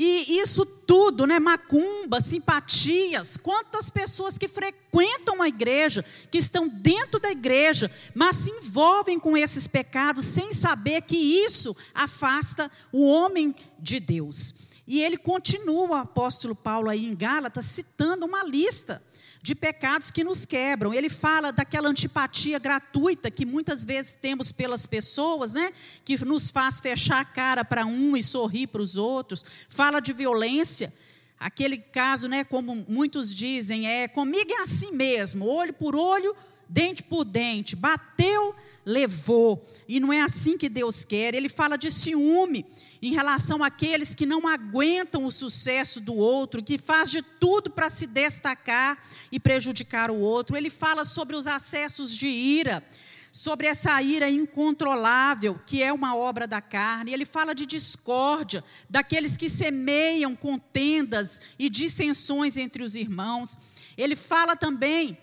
e 0.00 0.38
isso 0.40 0.64
tudo, 0.64 1.26
né? 1.26 1.40
Macumba, 1.40 2.20
simpatias, 2.20 3.36
quantas 3.36 3.90
pessoas 3.90 4.38
que 4.38 4.46
frequentam 4.46 5.42
a 5.42 5.48
igreja, 5.48 6.04
que 6.30 6.38
estão 6.38 6.68
dentro 6.68 7.18
da 7.18 7.32
igreja, 7.32 7.90
mas 8.14 8.36
se 8.36 8.52
envolvem 8.52 9.18
com 9.18 9.36
esses 9.36 9.66
pecados 9.66 10.24
sem 10.24 10.52
saber 10.52 11.02
que 11.02 11.16
isso 11.16 11.76
afasta 11.92 12.70
o 12.92 13.04
homem 13.04 13.52
de 13.80 13.98
Deus. 13.98 14.67
E 14.90 15.02
ele 15.02 15.18
continua, 15.18 15.86
o 15.86 15.94
apóstolo 15.94 16.54
Paulo, 16.54 16.88
aí 16.88 17.04
em 17.04 17.14
Gálatas, 17.14 17.66
citando 17.66 18.24
uma 18.24 18.42
lista 18.42 19.02
de 19.42 19.54
pecados 19.54 20.10
que 20.10 20.24
nos 20.24 20.46
quebram. 20.46 20.94
Ele 20.94 21.10
fala 21.10 21.52
daquela 21.52 21.90
antipatia 21.90 22.58
gratuita 22.58 23.30
que 23.30 23.44
muitas 23.44 23.84
vezes 23.84 24.14
temos 24.14 24.50
pelas 24.50 24.86
pessoas, 24.86 25.52
né? 25.52 25.70
Que 26.06 26.24
nos 26.24 26.50
faz 26.50 26.80
fechar 26.80 27.20
a 27.20 27.24
cara 27.26 27.66
para 27.66 27.84
um 27.84 28.16
e 28.16 28.22
sorrir 28.22 28.68
para 28.68 28.80
os 28.80 28.96
outros. 28.96 29.44
Fala 29.68 30.00
de 30.00 30.14
violência. 30.14 30.90
Aquele 31.38 31.76
caso, 31.76 32.26
né, 32.26 32.42
como 32.42 32.86
muitos 32.88 33.34
dizem, 33.34 33.86
é 33.86 34.08
comigo 34.08 34.50
é 34.50 34.62
assim 34.62 34.92
mesmo, 34.92 35.44
olho 35.44 35.74
por 35.74 35.94
olho, 35.94 36.34
dente 36.66 37.02
por 37.02 37.26
dente. 37.26 37.76
Bateu, 37.76 38.54
levou. 38.86 39.62
E 39.86 40.00
não 40.00 40.10
é 40.10 40.22
assim 40.22 40.56
que 40.56 40.70
Deus 40.70 41.04
quer. 41.04 41.34
Ele 41.34 41.50
fala 41.50 41.76
de 41.76 41.90
ciúme 41.90 42.64
em 43.00 43.12
relação 43.12 43.62
àqueles 43.62 44.14
que 44.14 44.26
não 44.26 44.46
aguentam 44.46 45.24
o 45.24 45.32
sucesso 45.32 46.00
do 46.00 46.14
outro, 46.14 46.62
que 46.62 46.76
faz 46.78 47.10
de 47.10 47.22
tudo 47.22 47.70
para 47.70 47.88
se 47.88 48.06
destacar 48.06 48.98
e 49.30 49.38
prejudicar 49.38 50.10
o 50.10 50.18
outro. 50.18 50.56
Ele 50.56 50.70
fala 50.70 51.04
sobre 51.04 51.36
os 51.36 51.46
acessos 51.46 52.16
de 52.16 52.26
ira, 52.26 52.82
sobre 53.30 53.66
essa 53.66 54.00
ira 54.02 54.28
incontrolável, 54.28 55.60
que 55.64 55.82
é 55.82 55.92
uma 55.92 56.16
obra 56.16 56.46
da 56.46 56.60
carne. 56.60 57.12
Ele 57.12 57.24
fala 57.24 57.54
de 57.54 57.66
discórdia, 57.66 58.64
daqueles 58.90 59.36
que 59.36 59.48
semeiam 59.48 60.34
contendas 60.34 61.40
e 61.58 61.70
dissensões 61.70 62.56
entre 62.56 62.82
os 62.82 62.96
irmãos. 62.96 63.56
Ele 63.96 64.16
fala 64.16 64.56
também 64.56 65.16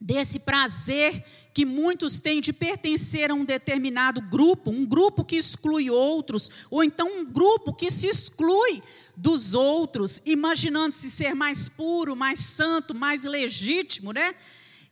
desse 0.00 0.40
prazer 0.40 1.24
que 1.58 1.64
muitos 1.64 2.20
têm 2.20 2.40
de 2.40 2.52
pertencer 2.52 3.32
a 3.32 3.34
um 3.34 3.44
determinado 3.44 4.20
grupo, 4.20 4.70
um 4.70 4.86
grupo 4.86 5.24
que 5.24 5.34
exclui 5.34 5.90
outros, 5.90 6.48
ou 6.70 6.84
então 6.84 7.18
um 7.18 7.24
grupo 7.24 7.74
que 7.74 7.90
se 7.90 8.06
exclui 8.06 8.80
dos 9.16 9.54
outros, 9.54 10.22
imaginando-se 10.24 11.10
ser 11.10 11.34
mais 11.34 11.68
puro, 11.68 12.14
mais 12.14 12.38
santo, 12.38 12.94
mais 12.94 13.24
legítimo, 13.24 14.12
né? 14.12 14.36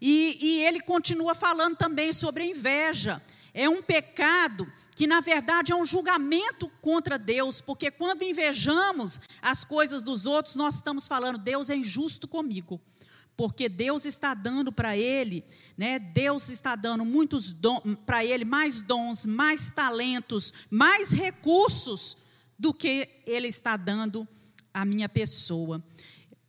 E, 0.00 0.36
e 0.40 0.64
ele 0.64 0.80
continua 0.80 1.36
falando 1.36 1.76
também 1.76 2.12
sobre 2.12 2.42
a 2.42 2.46
inveja. 2.46 3.22
É 3.54 3.68
um 3.68 3.80
pecado 3.80 4.66
que, 4.96 5.06
na 5.06 5.20
verdade, 5.20 5.70
é 5.70 5.76
um 5.76 5.86
julgamento 5.86 6.68
contra 6.82 7.16
Deus, 7.16 7.60
porque 7.60 7.92
quando 7.92 8.24
invejamos 8.24 9.20
as 9.40 9.62
coisas 9.62 10.02
dos 10.02 10.26
outros, 10.26 10.56
nós 10.56 10.74
estamos 10.74 11.06
falando, 11.06 11.38
Deus 11.38 11.70
é 11.70 11.76
injusto 11.76 12.26
comigo 12.26 12.80
porque 13.36 13.68
Deus 13.68 14.06
está 14.06 14.32
dando 14.32 14.72
para 14.72 14.96
ele, 14.96 15.44
né? 15.76 15.98
Deus 15.98 16.48
está 16.48 16.74
dando 16.74 17.04
muitos 17.04 17.54
para 18.06 18.24
ele 18.24 18.44
mais 18.44 18.80
dons, 18.80 19.26
mais 19.26 19.70
talentos, 19.70 20.52
mais 20.70 21.10
recursos 21.10 22.18
do 22.58 22.72
que 22.72 23.08
ele 23.26 23.48
está 23.48 23.76
dando 23.76 24.26
à 24.72 24.84
minha 24.84 25.08
pessoa. 25.08 25.84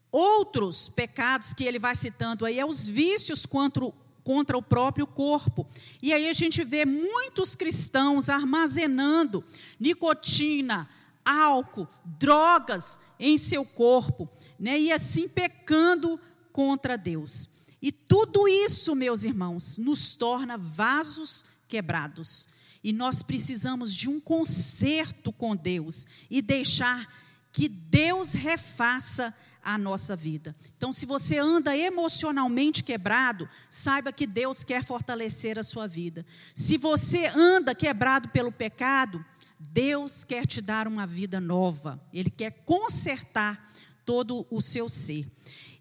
Outros 0.10 0.88
pecados 0.88 1.54
que 1.54 1.66
ele 1.66 1.78
vai 1.78 1.96
citando 1.96 2.46
aí 2.46 2.58
é 2.58 2.66
os 2.66 2.88
vícios 2.88 3.46
contra 3.46 3.84
o, 3.84 3.94
contra 4.24 4.58
o 4.58 4.62
próprio 4.62 5.06
corpo. 5.06 5.68
E 6.02 6.14
aí 6.14 6.30
a 6.30 6.34
gente 6.34 6.64
vê 6.64 6.86
muitos 6.86 7.54
cristãos 7.54 8.30
armazenando 8.30 9.44
nicotina, 9.78 10.90
álcool, 11.26 11.88
drogas 12.06 13.00
em 13.20 13.38
seu 13.38 13.66
corpo, 13.66 14.30
né? 14.58 14.80
E 14.80 14.92
assim 14.94 15.28
pecando 15.28 16.18
contra 16.58 16.98
Deus. 16.98 17.50
E 17.80 17.92
tudo 17.92 18.48
isso, 18.48 18.96
meus 18.96 19.24
irmãos, 19.24 19.78
nos 19.78 20.16
torna 20.16 20.58
vasos 20.58 21.46
quebrados. 21.68 22.50
E 22.84 22.92
nós 22.92 23.22
precisamos 23.22 23.94
de 23.94 24.10
um 24.10 24.20
conserto 24.20 25.32
com 25.32 25.56
Deus 25.56 26.08
e 26.32 26.42
deixar 26.42 27.08
que 27.52 27.70
Deus 27.70 28.34
refaça 28.34 29.32
a 29.62 29.78
nossa 29.78 30.16
vida. 30.16 30.56
Então, 30.76 30.92
se 30.92 31.06
você 31.06 31.38
anda 31.38 31.78
emocionalmente 31.78 32.84
quebrado, 32.84 33.48
saiba 33.70 34.12
que 34.12 34.26
Deus 34.26 34.64
quer 34.64 34.84
fortalecer 34.84 35.60
a 35.60 35.64
sua 35.64 35.86
vida. 35.86 36.26
Se 36.56 36.76
você 36.76 37.28
anda 37.36 37.76
quebrado 37.76 38.30
pelo 38.30 38.52
pecado, 38.52 39.24
Deus 39.60 40.24
quer 40.24 40.48
te 40.48 40.60
dar 40.60 40.88
uma 40.88 41.06
vida 41.06 41.40
nova. 41.40 42.02
Ele 42.12 42.32
quer 42.32 42.64
consertar 42.66 43.72
todo 44.04 44.48
o 44.50 44.60
seu 44.60 44.90
ser. 44.90 45.24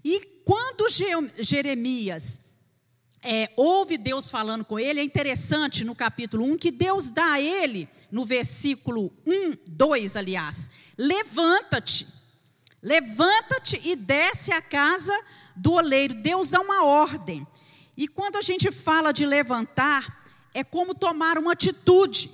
E 0.05 0.36
quando 0.47 0.89
Jeremias 1.41 2.41
é, 3.21 3.51
ouve 3.57 3.99
Deus 3.99 4.31
falando 4.31 4.65
com 4.65 4.79
ele, 4.79 5.01
é 5.01 5.03
interessante 5.03 5.85
no 5.85 5.93
capítulo 5.93 6.45
1 6.45 6.57
que 6.57 6.71
Deus 6.71 7.09
dá 7.09 7.33
a 7.33 7.41
ele, 7.41 7.89
no 8.13 8.25
versículo 8.25 9.13
1, 9.27 9.57
2, 9.67 10.15
aliás, 10.15 10.71
levanta-te, 10.97 12.07
levanta-te 12.81 13.81
e 13.89 13.97
desce 13.97 14.53
à 14.53 14.63
casa 14.63 15.13
do 15.57 15.73
oleiro. 15.73 16.15
Deus 16.15 16.49
dá 16.49 16.61
uma 16.61 16.85
ordem. 16.85 17.45
E 17.97 18.07
quando 18.07 18.37
a 18.37 18.43
gente 18.43 18.71
fala 18.71 19.11
de 19.11 19.27
levantar, 19.27 20.29
é 20.55 20.63
como 20.63 20.95
tomar 20.95 21.39
uma 21.39 21.55
atitude, 21.55 22.31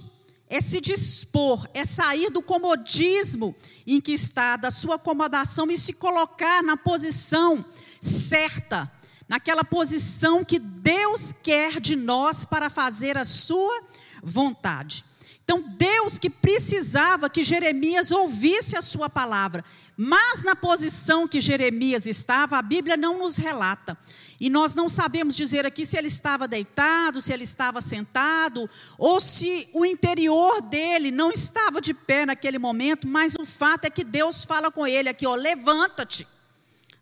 é 0.50 0.60
se 0.60 0.82
dispor, 0.82 1.66
é 1.72 1.86
sair 1.86 2.28
do 2.28 2.42
comodismo 2.42 3.56
em 3.86 4.02
que 4.02 4.12
está, 4.12 4.56
da 4.56 4.70
sua 4.70 4.96
acomodação 4.96 5.70
e 5.70 5.78
se 5.78 5.94
colocar 5.94 6.62
na 6.62 6.76
posição 6.76 7.64
certa, 8.02 8.90
naquela 9.28 9.62
posição 9.62 10.44
que 10.44 10.58
Deus 10.58 11.32
quer 11.32 11.80
de 11.80 11.94
nós 11.94 12.44
para 12.44 12.68
fazer 12.68 13.16
a 13.16 13.24
sua 13.24 13.82
vontade. 14.22 15.04
Então, 15.44 15.62
Deus 15.76 16.18
que 16.18 16.30
precisava 16.30 17.30
que 17.30 17.42
Jeremias 17.42 18.10
ouvisse 18.10 18.76
a 18.76 18.82
sua 18.82 19.08
palavra, 19.08 19.64
mas 19.96 20.42
na 20.42 20.56
posição 20.56 21.28
que 21.28 21.40
Jeremias 21.40 22.06
estava, 22.06 22.58
a 22.58 22.62
Bíblia 22.62 22.96
não 22.96 23.18
nos 23.18 23.36
relata. 23.36 23.96
E 24.40 24.50
nós 24.50 24.74
não 24.74 24.88
sabemos 24.88 25.36
dizer 25.36 25.64
aqui 25.64 25.86
se 25.86 25.96
ele 25.96 26.08
estava 26.08 26.48
deitado, 26.48 27.20
se 27.20 27.32
ele 27.32 27.44
estava 27.44 27.80
sentado, 27.80 28.68
ou 28.98 29.20
se 29.20 29.68
o 29.72 29.86
interior 29.86 30.60
dele 30.62 31.12
não 31.12 31.30
estava 31.30 31.80
de 31.80 31.94
pé 31.94 32.26
naquele 32.26 32.58
momento, 32.58 33.06
mas 33.06 33.36
o 33.38 33.44
fato 33.44 33.84
é 33.84 33.90
que 33.90 34.02
Deus 34.02 34.44
fala 34.44 34.70
com 34.70 34.86
ele 34.86 35.08
aqui, 35.08 35.26
ó, 35.26 35.34
levanta-te. 35.34 36.26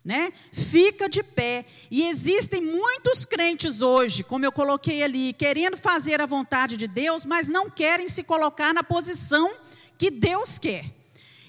Né? 0.03 0.33
Fica 0.51 1.07
de 1.07 1.21
pé. 1.23 1.65
E 1.89 2.07
existem 2.07 2.61
muitos 2.61 3.25
crentes 3.25 3.81
hoje, 3.81 4.23
como 4.23 4.45
eu 4.45 4.51
coloquei 4.51 5.03
ali, 5.03 5.33
querendo 5.33 5.77
fazer 5.77 6.19
a 6.21 6.25
vontade 6.25 6.75
de 6.75 6.87
Deus, 6.87 7.25
mas 7.25 7.47
não 7.47 7.69
querem 7.69 8.07
se 8.07 8.23
colocar 8.23 8.73
na 8.73 8.83
posição 8.83 9.49
que 9.97 10.09
Deus 10.09 10.57
quer. 10.57 10.85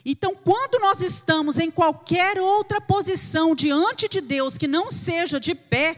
Então, 0.05 0.35
quando 0.35 0.81
nós 0.81 1.01
estamos 1.01 1.59
em 1.59 1.71
qualquer 1.71 2.41
outra 2.41 2.81
posição 2.81 3.55
diante 3.55 4.09
de 4.09 4.21
Deus 4.21 4.59
que 4.59 4.67
não 4.67 4.91
seja 4.91 5.39
de 5.39 5.55
pé, 5.55 5.97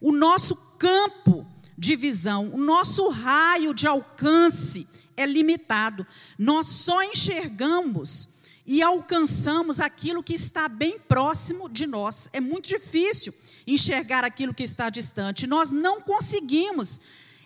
o 0.00 0.12
nosso 0.12 0.54
campo 0.78 1.46
de 1.76 1.96
visão, 1.96 2.50
o 2.52 2.58
nosso 2.58 3.08
raio 3.08 3.74
de 3.74 3.86
alcance 3.86 4.86
é 5.16 5.26
limitado. 5.26 6.06
Nós 6.38 6.66
só 6.68 7.02
enxergamos 7.02 8.31
e 8.72 8.80
alcançamos 8.80 9.80
aquilo 9.80 10.22
que 10.22 10.32
está 10.32 10.66
bem 10.66 10.98
próximo 10.98 11.68
de 11.68 11.86
nós. 11.86 12.30
É 12.32 12.40
muito 12.40 12.70
difícil 12.70 13.34
enxergar 13.66 14.24
aquilo 14.24 14.54
que 14.54 14.62
está 14.62 14.88
distante. 14.88 15.46
Nós 15.46 15.70
não 15.70 16.00
conseguimos, 16.00 16.98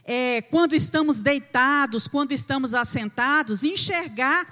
é, 0.05 0.41
quando 0.43 0.77
estamos 0.77 1.23
deitados, 1.23 2.07
quando 2.07 2.31
estamos 2.31 2.75
assentados, 2.75 3.65
enxergar 3.65 4.47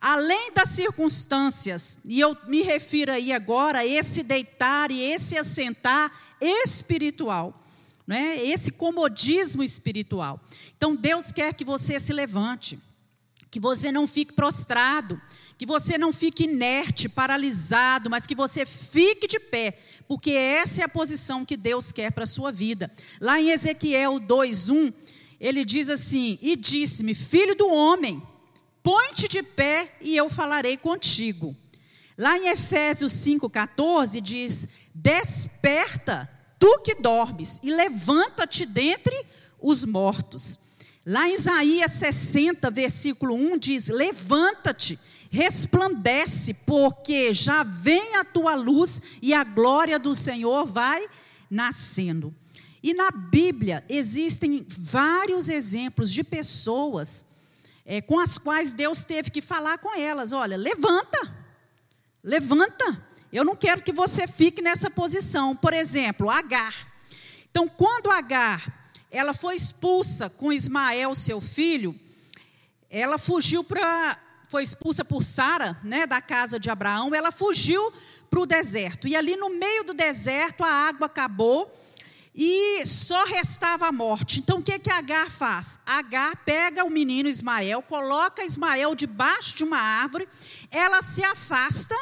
além 0.00 0.52
das 0.52 0.68
circunstâncias. 0.68 1.98
E 2.04 2.20
eu 2.20 2.36
me 2.46 2.62
refiro 2.62 3.10
aí 3.10 3.32
agora 3.32 3.80
a 3.80 3.86
esse 3.86 4.22
deitar 4.22 4.92
e 4.92 5.02
esse 5.02 5.36
assentar 5.36 6.08
espiritual. 6.40 7.52
Né? 8.06 8.46
Esse 8.46 8.70
comodismo 8.70 9.64
espiritual. 9.64 10.40
Então 10.76 10.94
Deus 10.94 11.32
quer 11.32 11.52
que 11.52 11.64
você 11.64 11.98
se 11.98 12.12
levante, 12.12 12.78
que 13.50 13.58
você 13.58 13.90
não 13.90 14.06
fique 14.06 14.32
prostrado, 14.32 15.20
que 15.62 15.66
você 15.66 15.96
não 15.96 16.12
fique 16.12 16.42
inerte, 16.42 17.08
paralisado, 17.08 18.10
mas 18.10 18.26
que 18.26 18.34
você 18.34 18.66
fique 18.66 19.28
de 19.28 19.38
pé, 19.38 19.78
porque 20.08 20.32
essa 20.32 20.80
é 20.80 20.84
a 20.84 20.88
posição 20.88 21.44
que 21.44 21.56
Deus 21.56 21.92
quer 21.92 22.10
para 22.10 22.24
a 22.24 22.26
sua 22.26 22.50
vida. 22.50 22.90
Lá 23.20 23.40
em 23.40 23.50
Ezequiel 23.50 24.18
2:1, 24.18 24.92
ele 25.38 25.64
diz 25.64 25.88
assim: 25.88 26.36
"E 26.42 26.56
disse-me: 26.56 27.14
Filho 27.14 27.54
do 27.54 27.68
homem, 27.68 28.20
põe-te 28.82 29.28
de 29.28 29.40
pé 29.40 29.88
e 30.00 30.16
eu 30.16 30.28
falarei 30.28 30.76
contigo." 30.76 31.54
Lá 32.18 32.36
em 32.36 32.48
Efésios 32.48 33.12
5:14 33.12 34.20
diz: 34.20 34.66
"Desperta, 34.92 36.28
tu 36.58 36.80
que 36.80 36.96
dormes, 36.96 37.60
e 37.62 37.70
levanta-te 37.70 38.66
dentre 38.66 39.14
os 39.60 39.84
mortos." 39.84 40.58
Lá 41.06 41.28
em 41.28 41.34
Isaías 41.34 41.92
60, 41.92 42.68
versículo 42.68 43.36
1 43.36 43.58
diz: 43.58 43.86
Levanta-te 43.86 44.98
resplandece, 45.32 46.52
porque 46.52 47.32
já 47.32 47.62
vem 47.62 48.16
a 48.16 48.24
tua 48.24 48.54
luz 48.54 49.00
e 49.22 49.32
a 49.32 49.42
glória 49.42 49.98
do 49.98 50.14
Senhor 50.14 50.66
vai 50.66 51.08
nascendo. 51.50 52.34
E 52.82 52.92
na 52.92 53.10
Bíblia 53.10 53.82
existem 53.88 54.66
vários 54.68 55.48
exemplos 55.48 56.12
de 56.12 56.22
pessoas 56.22 57.24
é, 57.86 58.02
com 58.02 58.20
as 58.20 58.36
quais 58.36 58.72
Deus 58.72 59.04
teve 59.04 59.30
que 59.30 59.40
falar 59.40 59.78
com 59.78 59.98
elas: 59.98 60.32
olha, 60.32 60.56
levanta, 60.56 61.32
levanta. 62.22 63.10
Eu 63.32 63.42
não 63.42 63.56
quero 63.56 63.82
que 63.82 63.92
você 63.92 64.28
fique 64.28 64.60
nessa 64.60 64.90
posição. 64.90 65.56
Por 65.56 65.72
exemplo, 65.72 66.28
Agar. 66.28 66.74
Então, 67.50 67.66
quando 67.66 68.10
Agar 68.10 68.82
ela 69.10 69.32
foi 69.32 69.56
expulsa 69.56 70.28
com 70.28 70.52
Ismael, 70.52 71.14
seu 71.14 71.40
filho, 71.40 71.98
ela 72.90 73.16
fugiu 73.16 73.64
para 73.64 74.18
foi 74.52 74.62
expulsa 74.62 75.02
por 75.02 75.22
Sara, 75.22 75.74
né, 75.82 76.06
da 76.06 76.20
casa 76.20 76.60
de 76.60 76.68
Abraão, 76.68 77.14
ela 77.14 77.32
fugiu 77.32 77.80
para 78.28 78.38
o 78.38 78.44
deserto. 78.44 79.08
E 79.08 79.16
ali 79.16 79.34
no 79.34 79.48
meio 79.48 79.84
do 79.84 79.94
deserto 79.94 80.62
a 80.62 80.88
água 80.88 81.06
acabou 81.06 81.74
e 82.34 82.86
só 82.86 83.24
restava 83.24 83.86
a 83.86 83.92
morte. 83.92 84.40
Então 84.40 84.58
o 84.58 84.62
que 84.62 84.78
que 84.78 84.90
Agar 84.90 85.30
faz? 85.30 85.78
Agar 85.86 86.36
pega 86.44 86.84
o 86.84 86.90
menino 86.90 87.30
Ismael, 87.30 87.80
coloca 87.80 88.44
Ismael 88.44 88.94
debaixo 88.94 89.56
de 89.56 89.64
uma 89.64 89.78
árvore, 89.78 90.28
ela 90.70 91.00
se 91.00 91.24
afasta 91.24 91.96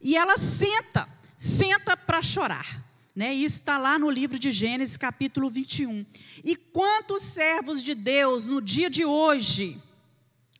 e 0.00 0.16
ela 0.16 0.38
senta, 0.38 1.08
senta 1.36 1.96
para 1.96 2.22
chorar. 2.22 2.84
Né? 3.16 3.34
Isso 3.34 3.56
está 3.56 3.78
lá 3.78 3.98
no 3.98 4.08
livro 4.08 4.38
de 4.38 4.52
Gênesis, 4.52 4.96
capítulo 4.96 5.50
21. 5.50 6.06
E 6.44 6.54
quantos 6.54 7.20
servos 7.20 7.82
de 7.82 7.96
Deus 7.96 8.46
no 8.46 8.62
dia 8.62 8.88
de 8.88 9.04
hoje 9.04 9.89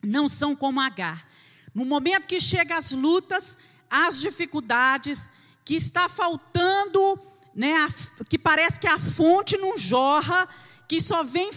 não 0.02 0.28
são 0.28 0.54
como 0.56 0.80
Agar. 0.80 1.26
No 1.74 1.84
momento 1.84 2.26
que 2.26 2.40
chega 2.40 2.76
as 2.76 2.92
lutas, 2.92 3.58
as 3.88 4.20
dificuldades, 4.20 5.30
que 5.64 5.74
está 5.74 6.08
faltando, 6.08 7.20
né, 7.54 7.74
a, 7.74 8.24
que 8.24 8.38
parece 8.38 8.80
que 8.80 8.88
a 8.88 8.98
fonte 8.98 9.56
não 9.56 9.78
jorra, 9.78 10.48
que 10.88 11.00
só 11.00 11.22
vem 11.22 11.50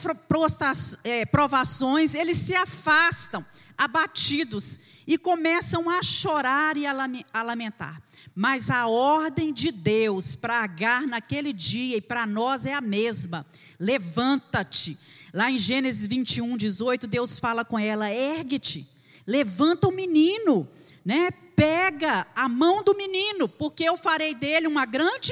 é, 1.03 1.25
provações, 1.25 2.13
eles 2.13 2.37
se 2.37 2.55
afastam, 2.55 3.43
abatidos, 3.77 4.79
e 5.07 5.17
começam 5.17 5.89
a 5.89 6.01
chorar 6.03 6.77
e 6.77 6.85
a 6.85 7.43
lamentar. 7.43 8.01
Mas 8.35 8.69
a 8.69 8.87
ordem 8.87 9.53
de 9.53 9.71
Deus 9.71 10.35
para 10.35 10.63
Agar 10.63 11.05
naquele 11.07 11.51
dia 11.51 11.97
e 11.97 12.01
para 12.01 12.25
nós 12.25 12.65
é 12.65 12.73
a 12.73 12.81
mesma: 12.81 13.45
levanta-te 13.79 14.97
Lá 15.33 15.49
em 15.49 15.57
Gênesis 15.57 16.05
21, 16.05 16.55
18, 16.55 17.07
Deus 17.07 17.39
fala 17.39 17.65
com 17.65 17.79
ela: 17.79 18.11
ergue-te, 18.11 18.87
levanta 19.25 19.87
o 19.87 19.91
menino, 19.91 20.67
né? 21.03 21.31
pega 21.55 22.27
a 22.35 22.49
mão 22.49 22.83
do 22.83 22.95
menino, 22.95 23.47
porque 23.47 23.83
eu 23.83 23.97
farei 23.97 24.33
dele 24.33 24.67
uma 24.67 24.85
grande 24.85 25.31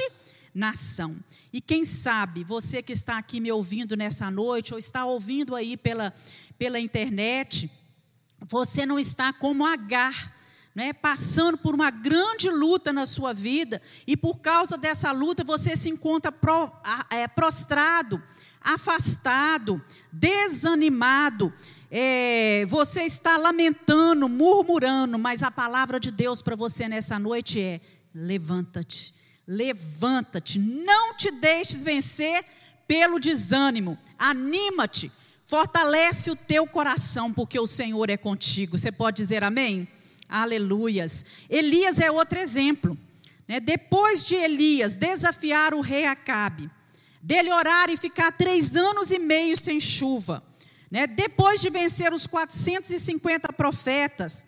nação. 0.54 1.16
E 1.52 1.60
quem 1.60 1.84
sabe, 1.84 2.44
você 2.44 2.82
que 2.82 2.92
está 2.92 3.18
aqui 3.18 3.40
me 3.40 3.52
ouvindo 3.52 3.96
nessa 3.96 4.30
noite, 4.30 4.72
ou 4.72 4.78
está 4.78 5.04
ouvindo 5.04 5.54
aí 5.54 5.76
pela, 5.76 6.12
pela 6.58 6.80
internet, 6.80 7.70
você 8.40 8.86
não 8.86 8.98
está 8.98 9.32
como 9.32 9.64
Agar, 9.64 10.32
né, 10.74 10.92
passando 10.92 11.58
por 11.58 11.74
uma 11.74 11.90
grande 11.90 12.48
luta 12.48 12.92
na 12.92 13.04
sua 13.04 13.34
vida, 13.34 13.80
e 14.06 14.16
por 14.16 14.38
causa 14.38 14.78
dessa 14.78 15.12
luta 15.12 15.44
você 15.44 15.76
se 15.76 15.90
encontra 15.90 16.32
pro, 16.32 16.72
é, 17.10 17.28
prostrado, 17.28 18.22
afastado, 18.64 19.82
desanimado, 20.12 21.52
é, 21.90 22.64
você 22.68 23.02
está 23.02 23.36
lamentando, 23.36 24.28
murmurando, 24.28 25.18
mas 25.18 25.42
a 25.42 25.50
palavra 25.50 26.00
de 26.00 26.10
Deus 26.10 26.40
para 26.40 26.56
você 26.56 26.88
nessa 26.88 27.18
noite 27.18 27.60
é: 27.60 27.80
levanta-te, 28.14 29.14
levanta-te, 29.46 30.58
não 30.58 31.14
te 31.14 31.30
deixes 31.30 31.84
vencer 31.84 32.42
pelo 32.88 33.20
desânimo, 33.20 33.98
anima-te, 34.18 35.12
fortalece 35.44 36.30
o 36.30 36.36
teu 36.36 36.66
coração, 36.66 37.30
porque 37.32 37.60
o 37.60 37.66
Senhor 37.66 38.08
é 38.08 38.16
contigo. 38.16 38.78
Você 38.78 38.90
pode 38.90 39.18
dizer 39.18 39.44
amém? 39.44 39.86
Aleluias. 40.28 41.24
Elias 41.50 41.98
é 41.98 42.10
outro 42.10 42.38
exemplo. 42.38 42.96
Né? 43.46 43.60
Depois 43.60 44.24
de 44.24 44.34
Elias 44.34 44.94
desafiar 44.94 45.74
o 45.74 45.82
rei 45.82 46.06
Acabe, 46.06 46.70
dele 47.22 47.52
orar 47.52 47.88
e 47.88 47.96
ficar 47.96 48.32
três 48.32 48.76
anos 48.76 49.10
e 49.10 49.18
meio 49.18 49.56
sem 49.56 49.78
chuva. 49.78 50.42
Né? 50.90 51.06
Depois 51.06 51.60
de 51.60 51.70
vencer 51.70 52.12
os 52.12 52.26
450 52.26 53.52
profetas 53.52 54.46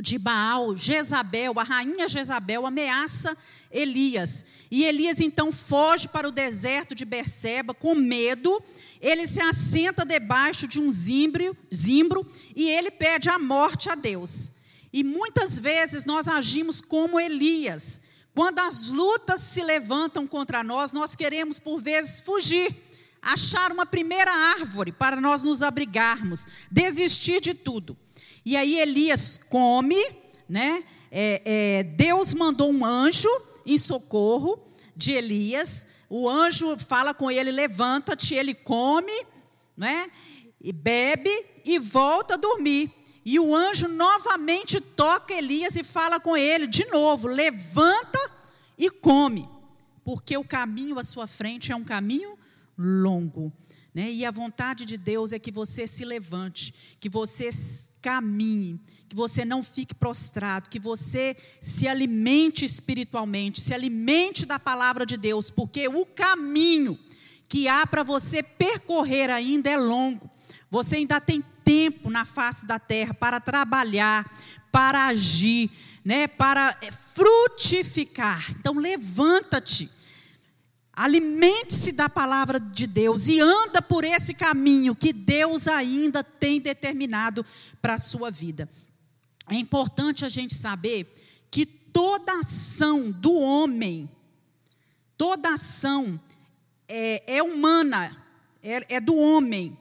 de 0.00 0.18
Baal, 0.18 0.74
Jezabel, 0.74 1.58
a 1.58 1.62
rainha 1.62 2.08
Jezabel, 2.08 2.66
ameaça 2.66 3.36
Elias. 3.70 4.44
E 4.70 4.84
Elias 4.84 5.20
então 5.20 5.52
foge 5.52 6.08
para 6.08 6.26
o 6.26 6.32
deserto 6.32 6.94
de 6.94 7.04
Berseba 7.04 7.72
com 7.72 7.94
medo. 7.94 8.62
Ele 9.00 9.26
se 9.26 9.40
assenta 9.40 10.04
debaixo 10.04 10.66
de 10.66 10.80
um 10.80 10.90
zimbro, 10.90 11.56
zimbro 11.72 12.26
e 12.56 12.68
ele 12.68 12.90
pede 12.90 13.28
a 13.28 13.38
morte 13.38 13.88
a 13.88 13.94
Deus. 13.94 14.52
E 14.92 15.04
muitas 15.04 15.58
vezes 15.58 16.04
nós 16.04 16.26
agimos 16.28 16.80
como 16.80 17.18
Elias. 17.18 18.02
Quando 18.34 18.60
as 18.60 18.88
lutas 18.88 19.40
se 19.40 19.62
levantam 19.62 20.26
contra 20.26 20.64
nós, 20.64 20.92
nós 20.92 21.14
queremos 21.14 21.58
por 21.58 21.80
vezes 21.80 22.20
fugir, 22.20 22.74
achar 23.20 23.70
uma 23.70 23.84
primeira 23.84 24.32
árvore 24.58 24.90
para 24.90 25.20
nós 25.20 25.44
nos 25.44 25.60
abrigarmos, 25.60 26.46
desistir 26.70 27.40
de 27.40 27.54
tudo. 27.54 27.96
E 28.44 28.56
aí 28.56 28.80
Elias 28.80 29.38
come, 29.48 30.02
né? 30.48 30.82
É, 31.10 31.42
é, 31.44 31.82
Deus 31.82 32.32
mandou 32.32 32.72
um 32.72 32.84
anjo 32.84 33.28
em 33.66 33.76
socorro 33.76 34.58
de 34.96 35.12
Elias. 35.12 35.86
O 36.08 36.28
anjo 36.28 36.76
fala 36.78 37.12
com 37.12 37.30
ele: 37.30 37.50
levanta-te, 37.50 38.34
ele 38.34 38.54
come, 38.54 39.12
né? 39.76 40.10
E 40.60 40.72
bebe 40.72 41.30
e 41.64 41.78
volta 41.78 42.34
a 42.34 42.38
dormir. 42.38 42.90
E 43.24 43.38
o 43.38 43.54
anjo 43.54 43.88
novamente 43.88 44.80
toca 44.80 45.32
Elias 45.32 45.76
e 45.76 45.84
fala 45.84 46.18
com 46.18 46.36
ele 46.36 46.66
de 46.66 46.84
novo: 46.86 47.28
levanta 47.28 48.18
e 48.76 48.90
come, 48.90 49.48
porque 50.04 50.36
o 50.36 50.44
caminho 50.44 50.98
à 50.98 51.04
sua 51.04 51.26
frente 51.26 51.70
é 51.70 51.76
um 51.76 51.84
caminho 51.84 52.36
longo. 52.76 53.52
Né? 53.94 54.10
E 54.10 54.24
a 54.24 54.30
vontade 54.30 54.84
de 54.84 54.96
Deus 54.96 55.32
é 55.32 55.38
que 55.38 55.52
você 55.52 55.86
se 55.86 56.04
levante, 56.04 56.96
que 56.98 57.08
você 57.08 57.50
caminhe, 58.00 58.80
que 59.08 59.14
você 59.14 59.44
não 59.44 59.62
fique 59.62 59.94
prostrado, 59.94 60.68
que 60.68 60.80
você 60.80 61.36
se 61.60 61.86
alimente 61.86 62.64
espiritualmente, 62.64 63.60
se 63.60 63.72
alimente 63.72 64.44
da 64.44 64.58
palavra 64.58 65.06
de 65.06 65.16
Deus, 65.16 65.50
porque 65.50 65.86
o 65.86 66.04
caminho 66.04 66.98
que 67.48 67.68
há 67.68 67.86
para 67.86 68.02
você 68.02 68.42
percorrer 68.42 69.30
ainda 69.30 69.70
é 69.70 69.76
longo. 69.76 70.28
Você 70.70 70.96
ainda 70.96 71.20
tem 71.20 71.44
tempo 71.64 72.10
na 72.10 72.24
face 72.24 72.66
da 72.66 72.78
terra 72.78 73.14
para 73.14 73.40
trabalhar, 73.40 74.30
para 74.70 75.06
agir, 75.06 75.70
né, 76.04 76.26
para 76.26 76.76
eh, 76.82 76.90
frutificar. 76.90 78.50
Então 78.52 78.74
levanta-te 78.74 80.02
Alimente-se 80.94 81.92
da 81.92 82.06
palavra 82.06 82.60
de 82.60 82.86
Deus 82.86 83.26
e 83.26 83.40
anda 83.40 83.80
por 83.80 84.04
esse 84.04 84.34
caminho 84.34 84.94
que 84.94 85.10
Deus 85.12 85.66
ainda 85.66 86.22
tem 86.22 86.60
determinado 86.60 87.44
para 87.80 87.94
a 87.94 87.98
sua 87.98 88.30
vida. 88.30 88.68
É 89.48 89.54
importante 89.54 90.24
a 90.24 90.28
gente 90.28 90.54
saber 90.54 91.12
que 91.50 91.64
toda 91.64 92.40
ação 92.40 93.10
do 93.10 93.32
homem, 93.32 94.08
toda 95.16 95.54
ação 95.54 96.20
é, 96.86 97.36
é 97.38 97.42
humana, 97.42 98.14
é, 98.62 98.96
é, 98.96 99.00
do 99.00 99.16
homem, 99.16 99.76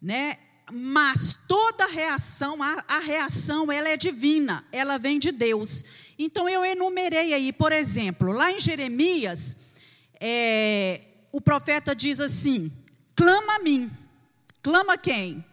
né? 0.00 0.38
Mas 0.74 1.38
toda 1.46 1.86
reação, 1.86 2.60
a, 2.62 2.84
a 2.88 2.98
reação, 2.98 3.70
ela 3.70 3.88
é 3.88 3.96
divina, 3.96 4.64
ela 4.72 4.98
vem 4.98 5.18
de 5.18 5.30
Deus. 5.30 5.84
Então 6.18 6.48
eu 6.48 6.64
enumerei 6.64 7.32
aí, 7.32 7.52
por 7.52 7.70
exemplo, 7.70 8.32
lá 8.32 8.50
em 8.50 8.58
Jeremias 8.58 9.56
é, 10.20 11.02
o 11.32 11.40
profeta 11.40 11.94
diz 11.94 12.18
assim: 12.18 12.72
clama 13.14 13.56
a 13.56 13.58
mim. 13.58 13.90
Clama 14.62 14.96
quem? 14.96 15.44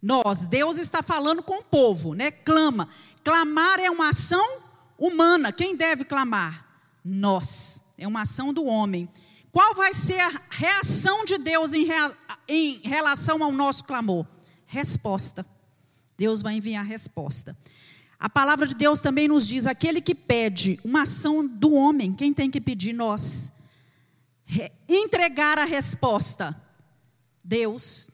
Nós. 0.00 0.46
Deus 0.46 0.78
está 0.78 1.02
falando 1.02 1.42
com 1.42 1.58
o 1.58 1.64
povo, 1.64 2.14
né? 2.14 2.30
Clama. 2.30 2.88
Clamar 3.22 3.78
é 3.80 3.90
uma 3.90 4.08
ação 4.08 4.62
humana. 4.98 5.52
Quem 5.52 5.76
deve 5.76 6.04
clamar? 6.04 6.66
Nós. 7.04 7.82
É 7.98 8.08
uma 8.08 8.22
ação 8.22 8.52
do 8.52 8.64
homem. 8.64 9.08
Qual 9.54 9.72
vai 9.72 9.94
ser 9.94 10.18
a 10.18 10.32
reação 10.50 11.24
de 11.24 11.38
Deus 11.38 11.72
em, 11.74 11.84
rea, 11.84 12.16
em 12.48 12.80
relação 12.82 13.40
ao 13.40 13.52
nosso 13.52 13.84
clamor? 13.84 14.26
Resposta. 14.66 15.46
Deus 16.18 16.42
vai 16.42 16.56
enviar 16.56 16.84
resposta. 16.84 17.56
A 18.18 18.28
palavra 18.28 18.66
de 18.66 18.74
Deus 18.74 18.98
também 18.98 19.28
nos 19.28 19.46
diz: 19.46 19.68
aquele 19.68 20.00
que 20.00 20.12
pede 20.12 20.80
uma 20.84 21.02
ação 21.02 21.46
do 21.46 21.72
homem, 21.72 22.12
quem 22.12 22.34
tem 22.34 22.50
que 22.50 22.60
pedir? 22.60 22.92
Nós 22.92 23.52
entregar 24.88 25.56
a 25.56 25.64
resposta, 25.64 26.60
Deus 27.44 28.08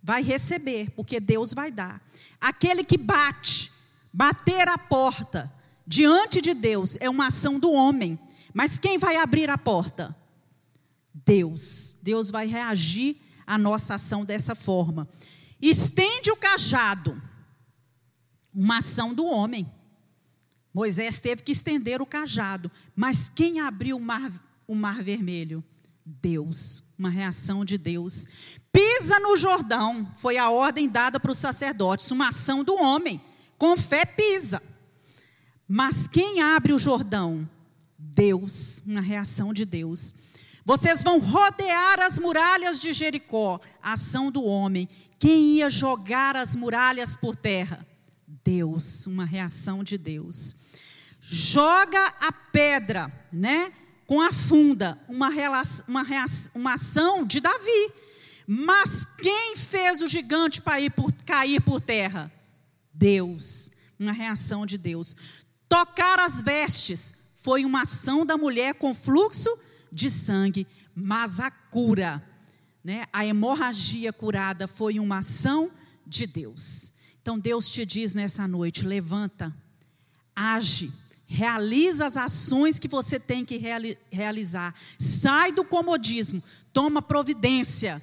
vai 0.00 0.22
receber, 0.22 0.92
porque 0.92 1.18
Deus 1.18 1.52
vai 1.52 1.72
dar. 1.72 2.00
Aquele 2.40 2.84
que 2.84 2.96
bate, 2.96 3.72
bater 4.12 4.68
a 4.68 4.78
porta 4.78 5.52
diante 5.84 6.40
de 6.40 6.54
Deus 6.54 6.96
é 7.00 7.10
uma 7.10 7.26
ação 7.26 7.58
do 7.58 7.72
homem, 7.72 8.16
mas 8.54 8.78
quem 8.78 8.98
vai 8.98 9.16
abrir 9.16 9.50
a 9.50 9.58
porta? 9.58 10.19
Deus. 11.14 11.96
Deus 12.02 12.30
vai 12.30 12.46
reagir 12.46 13.16
à 13.46 13.58
nossa 13.58 13.94
ação 13.94 14.24
dessa 14.24 14.54
forma. 14.54 15.08
Estende 15.60 16.30
o 16.30 16.36
cajado, 16.36 17.20
uma 18.54 18.78
ação 18.78 19.14
do 19.14 19.24
homem. 19.24 19.70
Moisés 20.72 21.20
teve 21.20 21.42
que 21.42 21.52
estender 21.52 22.00
o 22.00 22.06
cajado, 22.06 22.70
mas 22.94 23.28
quem 23.28 23.60
abriu 23.60 23.96
o 23.96 24.00
mar 24.00 24.30
o 24.70 24.74
mar 24.76 25.02
vermelho? 25.02 25.64
Deus, 26.06 26.94
uma 26.96 27.10
reação 27.10 27.64
de 27.64 27.76
Deus. 27.76 28.60
Pisa 28.72 29.18
no 29.18 29.36
Jordão, 29.36 30.08
foi 30.14 30.38
a 30.38 30.48
ordem 30.48 30.88
dada 30.88 31.18
para 31.18 31.32
os 31.32 31.38
sacerdotes, 31.38 32.08
uma 32.12 32.28
ação 32.28 32.62
do 32.62 32.76
homem. 32.76 33.20
Com 33.58 33.76
fé 33.76 34.04
pisa. 34.04 34.62
Mas 35.66 36.06
quem 36.06 36.40
abre 36.40 36.72
o 36.72 36.78
Jordão? 36.78 37.48
Deus, 37.98 38.82
uma 38.86 39.00
reação 39.00 39.52
de 39.52 39.64
Deus. 39.64 40.14
Vocês 40.64 41.02
vão 41.02 41.18
rodear 41.18 42.00
as 42.00 42.18
muralhas 42.18 42.78
de 42.78 42.92
Jericó, 42.92 43.60
ação 43.82 44.30
do 44.30 44.44
homem. 44.44 44.88
Quem 45.18 45.56
ia 45.56 45.70
jogar 45.70 46.36
as 46.36 46.54
muralhas 46.54 47.16
por 47.16 47.36
terra? 47.36 47.86
Deus, 48.44 49.06
uma 49.06 49.24
reação 49.24 49.84
de 49.84 49.98
Deus. 49.98 50.56
Joga 51.20 52.04
a 52.20 52.32
pedra, 52.32 53.12
né? 53.32 53.72
com 54.10 54.20
a 54.20 54.32
funda, 54.32 54.98
uma, 55.06 55.28
relação, 55.28 55.84
uma, 55.86 56.02
reação, 56.02 56.50
uma 56.56 56.74
ação 56.74 57.24
de 57.24 57.38
Davi. 57.38 57.92
Mas 58.44 59.06
quem 59.16 59.54
fez 59.56 60.02
o 60.02 60.08
gigante 60.08 60.60
por, 60.96 61.12
cair 61.24 61.60
por 61.62 61.80
terra? 61.80 62.28
Deus, 62.92 63.70
uma 63.96 64.10
reação 64.10 64.66
de 64.66 64.76
Deus. 64.76 65.14
Tocar 65.68 66.18
as 66.18 66.42
vestes 66.42 67.14
foi 67.36 67.64
uma 67.64 67.82
ação 67.82 68.26
da 68.26 68.36
mulher 68.36 68.74
com 68.74 68.92
fluxo 68.92 69.48
de 69.92 70.10
sangue, 70.10 70.66
mas 70.94 71.40
a 71.40 71.50
cura, 71.50 72.22
né, 72.82 73.04
a 73.12 73.24
hemorragia 73.24 74.12
curada 74.12 74.66
foi 74.66 74.98
uma 74.98 75.18
ação 75.18 75.70
de 76.06 76.26
Deus. 76.26 76.92
Então 77.22 77.38
Deus 77.38 77.68
te 77.68 77.84
diz 77.84 78.14
nessa 78.14 78.48
noite: 78.48 78.84
levanta, 78.86 79.54
age, 80.34 80.92
Realiza 81.32 82.06
as 82.06 82.16
ações 82.16 82.80
que 82.80 82.88
você 82.88 83.20
tem 83.20 83.44
que 83.44 83.56
realizar. 84.10 84.74
Sai 84.98 85.52
do 85.52 85.64
comodismo, 85.64 86.42
toma 86.72 87.00
providência. 87.00 88.02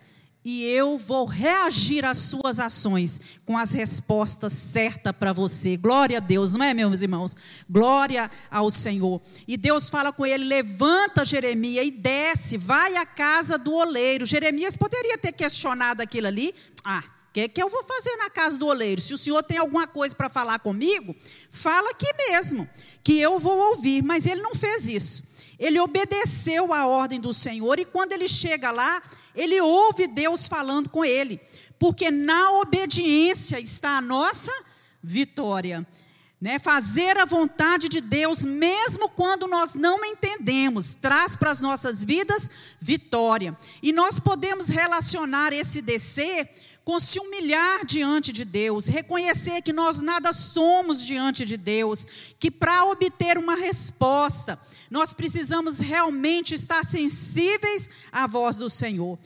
E 0.49 0.63
eu 0.63 0.97
vou 0.97 1.25
reagir 1.25 2.05
às 2.05 2.19
suas 2.19 2.57
ações 2.57 3.19
com 3.45 3.57
as 3.57 3.71
respostas 3.71 4.53
certas 4.53 5.11
para 5.11 5.33
você. 5.33 5.75
Glória 5.75 6.19
a 6.19 6.21
Deus, 6.21 6.53
não 6.53 6.63
é, 6.63 6.73
meus 6.73 7.01
irmãos? 7.01 7.35
Glória 7.69 8.31
ao 8.49 8.71
Senhor. 8.71 9.21
E 9.45 9.57
Deus 9.57 9.89
fala 9.89 10.13
com 10.13 10.25
ele: 10.25 10.45
levanta, 10.45 11.25
Jeremias, 11.25 11.85
e 11.85 11.91
desce, 11.91 12.55
vai 12.55 12.95
à 12.95 13.05
casa 13.05 13.57
do 13.57 13.73
oleiro. 13.73 14.25
Jeremias 14.25 14.77
poderia 14.77 15.17
ter 15.17 15.33
questionado 15.33 16.01
aquilo 16.01 16.27
ali. 16.27 16.55
Ah, 16.81 17.03
o 17.29 17.33
que, 17.33 17.49
que 17.49 17.61
eu 17.61 17.69
vou 17.69 17.83
fazer 17.83 18.15
na 18.15 18.29
casa 18.29 18.57
do 18.57 18.67
oleiro? 18.67 19.01
Se 19.01 19.13
o 19.13 19.17
senhor 19.17 19.43
tem 19.43 19.57
alguma 19.57 19.85
coisa 19.85 20.15
para 20.15 20.29
falar 20.29 20.59
comigo, 20.59 21.13
fala 21.51 21.89
aqui 21.89 22.07
mesmo 22.29 22.65
que 23.03 23.19
eu 23.19 23.37
vou 23.37 23.71
ouvir, 23.71 24.01
mas 24.01 24.25
ele 24.25 24.41
não 24.41 24.55
fez 24.55 24.87
isso. 24.87 25.23
Ele 25.59 25.77
obedeceu 25.77 26.73
à 26.73 26.87
ordem 26.87 27.19
do 27.19 27.33
Senhor 27.33 27.79
e 27.79 27.85
quando 27.85 28.13
ele 28.13 28.29
chega 28.29 28.71
lá, 28.71 29.01
ele 29.37 29.61
ouve 29.61 30.07
Deus 30.07 30.47
falando 30.47 30.89
com 30.89 31.05
ele, 31.05 31.39
porque 31.79 32.11
na 32.11 32.59
obediência 32.59 33.59
está 33.59 33.97
a 33.97 34.01
nossa 34.01 34.51
vitória. 35.01 35.87
Né? 36.39 36.59
Fazer 36.59 37.17
a 37.17 37.25
vontade 37.25 37.89
de 37.89 37.99
Deus, 37.99 38.45
mesmo 38.45 39.09
quando 39.09 39.47
nós 39.47 39.73
não 39.73 40.05
entendemos, 40.05 40.93
traz 40.93 41.35
para 41.35 41.49
as 41.49 41.61
nossas 41.61 42.03
vidas 42.03 42.49
vitória. 42.79 43.57
E 43.81 43.91
nós 43.91 44.19
podemos 44.19 44.69
relacionar 44.69 45.51
esse 45.51 45.81
descer 45.81 46.47
com 46.87 47.01
se 47.01 47.19
humilhar 47.19 47.85
diante 47.85 48.31
de 48.31 48.45
Deus, 48.45 48.85
reconhecer 48.85 49.61
que 49.61 49.73
nós 49.73 49.99
nada 49.99 50.31
somos 50.31 51.03
diante 51.03 51.45
de 51.45 51.57
Deus, 51.57 52.35
que 52.39 52.49
para 52.49 52.85
obter 52.85 53.37
uma 53.37 53.55
resposta, 53.55 54.57
nós 54.89 55.11
precisamos 55.11 55.79
realmente 55.79 56.55
estar 56.55 56.85
sensíveis 56.85 57.89
à 58.09 58.25
voz 58.25 58.55
do 58.55 58.69
Senhor. 58.69 59.19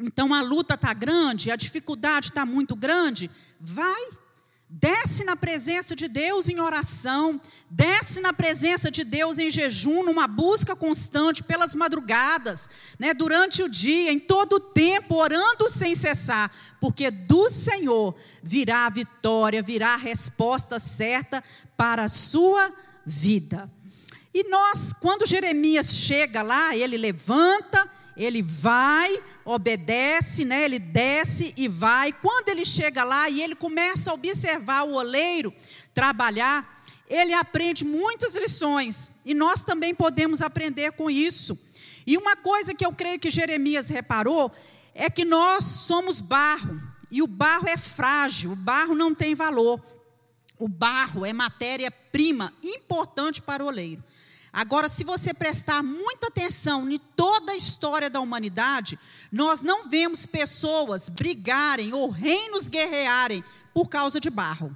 Então 0.00 0.32
a 0.32 0.40
luta 0.40 0.74
está 0.74 0.94
grande, 0.94 1.50
a 1.50 1.56
dificuldade 1.56 2.28
está 2.28 2.46
muito 2.46 2.74
grande, 2.74 3.30
vai 3.60 4.08
Desce 4.70 5.24
na 5.24 5.34
presença 5.34 5.96
de 5.96 6.08
Deus 6.08 6.46
em 6.46 6.60
oração, 6.60 7.40
desce 7.70 8.20
na 8.20 8.34
presença 8.34 8.90
de 8.90 9.02
Deus 9.02 9.38
em 9.38 9.48
jejum, 9.48 10.02
numa 10.02 10.26
busca 10.26 10.76
constante 10.76 11.42
pelas 11.42 11.74
madrugadas, 11.74 12.68
né, 12.98 13.14
durante 13.14 13.62
o 13.62 13.68
dia, 13.68 14.12
em 14.12 14.20
todo 14.20 14.56
o 14.56 14.60
tempo, 14.60 15.14
orando 15.14 15.70
sem 15.70 15.94
cessar, 15.94 16.50
porque 16.78 17.10
do 17.10 17.48
Senhor 17.48 18.14
virá 18.42 18.84
a 18.84 18.90
vitória, 18.90 19.62
virá 19.62 19.94
a 19.94 19.96
resposta 19.96 20.78
certa 20.78 21.42
para 21.74 22.04
a 22.04 22.08
sua 22.08 22.70
vida. 23.06 23.70
E 24.34 24.44
nós, 24.50 24.92
quando 25.00 25.26
Jeremias 25.26 25.94
chega 25.94 26.42
lá, 26.42 26.76
ele 26.76 26.98
levanta, 26.98 27.90
ele 28.14 28.42
vai, 28.42 29.18
obedece, 29.48 30.44
né? 30.44 30.64
Ele 30.64 30.78
desce 30.78 31.54
e 31.56 31.68
vai. 31.68 32.12
Quando 32.12 32.50
ele 32.50 32.66
chega 32.66 33.02
lá 33.02 33.30
e 33.30 33.42
ele 33.42 33.54
começa 33.54 34.10
a 34.10 34.14
observar 34.14 34.82
o 34.82 34.92
oleiro 34.92 35.52
trabalhar, 35.94 36.82
ele 37.08 37.32
aprende 37.32 37.82
muitas 37.82 38.36
lições 38.36 39.12
e 39.24 39.32
nós 39.32 39.62
também 39.62 39.94
podemos 39.94 40.42
aprender 40.42 40.92
com 40.92 41.08
isso. 41.10 41.58
E 42.06 42.18
uma 42.18 42.36
coisa 42.36 42.74
que 42.74 42.84
eu 42.84 42.92
creio 42.92 43.18
que 43.18 43.30
Jeremias 43.30 43.88
reparou 43.88 44.52
é 44.94 45.08
que 45.08 45.24
nós 45.24 45.64
somos 45.64 46.20
barro 46.20 46.78
e 47.10 47.22
o 47.22 47.26
barro 47.26 47.66
é 47.68 47.76
frágil, 47.78 48.52
o 48.52 48.56
barro 48.56 48.94
não 48.94 49.14
tem 49.14 49.34
valor. 49.34 49.80
O 50.58 50.68
barro 50.68 51.24
é 51.24 51.32
matéria-prima 51.32 52.52
importante 52.62 53.40
para 53.40 53.64
o 53.64 53.68
oleiro. 53.68 54.04
Agora, 54.52 54.88
se 54.88 55.04
você 55.04 55.32
prestar 55.32 55.82
muita 55.82 56.28
atenção 56.28 56.90
em 56.90 56.98
toda 56.98 57.52
a 57.52 57.56
história 57.56 58.10
da 58.10 58.20
humanidade, 58.20 58.98
Nós 59.30 59.62
não 59.62 59.88
vemos 59.88 60.24
pessoas 60.24 61.08
brigarem 61.08 61.92
ou 61.92 62.08
reinos 62.08 62.68
guerrearem 62.68 63.44
por 63.74 63.88
causa 63.88 64.18
de 64.18 64.30
barro. 64.30 64.74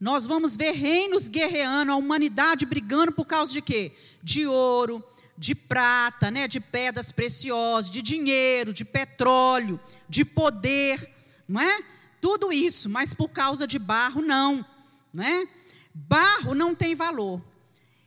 Nós 0.00 0.26
vamos 0.26 0.56
ver 0.56 0.72
reinos 0.72 1.28
guerreando, 1.28 1.90
a 1.90 1.96
humanidade 1.96 2.66
brigando 2.66 3.12
por 3.12 3.24
causa 3.24 3.52
de 3.52 3.62
quê? 3.62 3.92
De 4.22 4.46
ouro, 4.46 5.02
de 5.38 5.54
prata, 5.54 6.30
né, 6.30 6.46
de 6.46 6.60
pedras 6.60 7.10
preciosas, 7.10 7.90
de 7.90 8.02
dinheiro, 8.02 8.72
de 8.72 8.84
petróleo, 8.84 9.80
de 10.08 10.24
poder, 10.24 11.10
não 11.48 11.60
é? 11.60 11.82
Tudo 12.20 12.52
isso, 12.52 12.88
mas 12.88 13.12
por 13.12 13.30
causa 13.30 13.66
de 13.66 13.78
barro 13.78 14.22
não, 14.22 14.64
não 15.12 15.24
é? 15.24 15.48
Barro 15.94 16.54
não 16.54 16.74
tem 16.74 16.94
valor. 16.94 17.42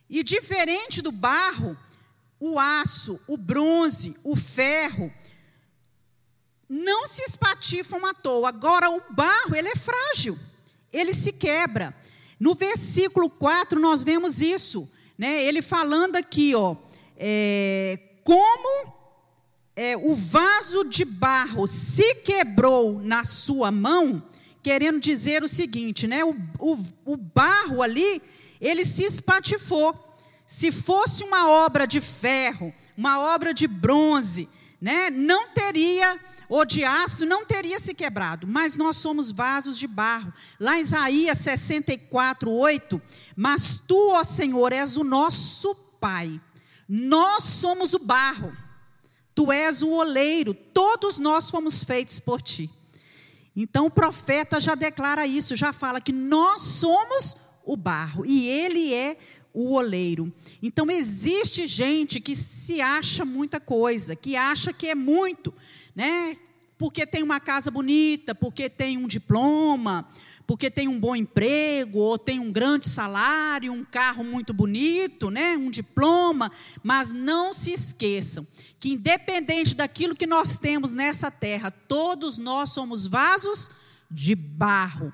E 0.09 0.23
diferente 0.23 1.01
do 1.01 1.11
barro, 1.11 1.77
o 2.39 2.57
aço, 2.57 3.19
o 3.27 3.37
bronze, 3.37 4.15
o 4.23 4.35
ferro 4.35 5.11
não 6.69 7.07
se 7.07 7.23
espatifam 7.23 8.05
à 8.05 8.13
toa. 8.13 8.49
Agora 8.49 8.89
o 8.89 9.01
barro, 9.13 9.55
ele 9.55 9.69
é 9.69 9.75
frágil 9.75 10.37
ele 10.91 11.13
se 11.13 11.31
quebra. 11.31 11.95
No 12.39 12.55
versículo 12.55 13.29
4 13.29 13.79
nós 13.79 14.03
vemos 14.03 14.41
isso, 14.41 14.89
né? 15.17 15.43
Ele 15.43 15.61
falando 15.61 16.15
aqui, 16.15 16.55
ó, 16.55 16.75
é, 17.17 17.99
como 18.23 18.93
é, 19.75 19.97
o 19.97 20.15
vaso 20.15 20.83
de 20.85 21.05
barro 21.05 21.67
se 21.67 22.15
quebrou 22.15 23.01
na 23.01 23.23
sua 23.23 23.71
mão, 23.71 24.23
querendo 24.63 24.99
dizer 24.99 25.43
o 25.43 25.47
seguinte, 25.47 26.07
né? 26.07 26.23
O, 26.23 26.35
o, 26.59 26.77
o 27.05 27.17
barro 27.17 27.81
ali, 27.81 28.21
ele 28.59 28.85
se 28.85 29.03
espatifou. 29.03 30.07
Se 30.47 30.71
fosse 30.71 31.23
uma 31.23 31.47
obra 31.47 31.85
de 31.85 32.01
ferro, 32.01 32.73
uma 32.97 33.19
obra 33.19 33.53
de 33.53 33.67
bronze, 33.67 34.49
né? 34.81 35.09
Não 35.09 35.49
teria 35.49 36.19
ou 36.49 36.65
de 36.65 36.83
aço 36.83 37.27
não 37.27 37.45
teria 37.45 37.79
se 37.79 37.93
quebrado, 37.93 38.47
mas 38.47 38.75
nós 38.75 38.97
somos 38.97 39.31
vasos 39.31 39.77
de 39.77 39.87
barro. 39.87 40.33
Lá 40.59 40.77
em 40.77 40.81
Isaías 40.81 41.37
64, 41.37 42.51
8, 42.51 42.99
mas 43.35 43.83
tu, 43.87 44.13
ó 44.13 44.23
Senhor, 44.23 44.73
és 44.73 44.97
o 44.97 45.03
nosso 45.03 45.75
Pai, 45.99 46.39
nós 46.87 47.43
somos 47.43 47.93
o 47.93 47.99
barro, 47.99 48.51
tu 49.35 49.51
és 49.51 49.83
o 49.83 49.89
oleiro, 49.89 50.53
todos 50.53 51.19
nós 51.19 51.51
fomos 51.51 51.83
feitos 51.83 52.19
por 52.19 52.41
ti. 52.41 52.69
Então 53.55 53.87
o 53.87 53.91
profeta 53.91 54.59
já 54.59 54.75
declara 54.75 55.27
isso, 55.27 55.55
já 55.55 55.73
fala 55.73 55.99
que 55.99 56.13
nós 56.13 56.61
somos 56.61 57.37
o 57.65 57.75
barro 57.75 58.25
e 58.25 58.47
ele 58.47 58.93
é 58.93 59.17
o 59.53 59.73
oleiro. 59.73 60.31
Então 60.61 60.89
existe 60.89 61.67
gente 61.67 62.21
que 62.21 62.35
se 62.35 62.79
acha 62.79 63.25
muita 63.25 63.59
coisa, 63.59 64.15
que 64.15 64.35
acha 64.35 64.71
que 64.71 64.87
é 64.87 64.95
muito, 64.95 65.53
né? 65.99 66.37
Porque 66.77 67.05
tem 67.05 67.21
uma 67.21 67.41
casa 67.41 67.69
bonita, 67.69 68.33
porque 68.33 68.69
tem 68.69 68.97
um 68.97 69.05
diploma, 69.05 70.07
porque 70.47 70.71
tem 70.71 70.87
um 70.87 70.97
bom 70.97 71.13
emprego, 71.13 71.99
ou 71.99 72.17
tem 72.17 72.39
um 72.39 72.53
grande 72.53 72.87
salário, 72.87 73.73
um 73.73 73.83
carro 73.83 74.23
muito 74.23 74.53
bonito, 74.53 75.29
né? 75.29 75.57
Um 75.57 75.69
diploma, 75.69 76.49
mas 76.81 77.11
não 77.11 77.51
se 77.51 77.73
esqueçam 77.73 78.47
que 78.79 78.93
independente 78.93 79.75
daquilo 79.75 80.15
que 80.15 80.25
nós 80.25 80.57
temos 80.57 80.95
nessa 80.95 81.29
terra, 81.29 81.69
todos 81.69 82.37
nós 82.37 82.69
somos 82.69 83.05
vasos 83.05 83.69
de 84.09 84.33
barro, 84.33 85.11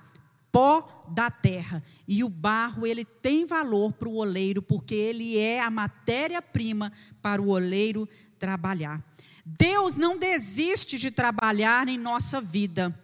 pó 0.51 1.07
da 1.09 1.31
terra. 1.31 1.83
E 2.07 2.23
o 2.23 2.29
barro, 2.29 2.85
ele 2.85 3.03
tem 3.03 3.43
valor 3.43 3.91
para 3.93 4.07
o 4.07 4.17
oleiro, 4.17 4.61
porque 4.61 4.93
ele 4.93 5.35
é 5.39 5.61
a 5.61 5.71
matéria-prima 5.71 6.91
para 7.23 7.41
o 7.41 7.49
oleiro 7.49 8.07
trabalhar. 8.37 9.03
Deus 9.45 9.95
não 9.95 10.17
desiste 10.17 10.97
de 10.97 11.11
trabalhar 11.11 11.87
em 11.87 11.97
nossa 11.97 12.41
vida. 12.41 12.97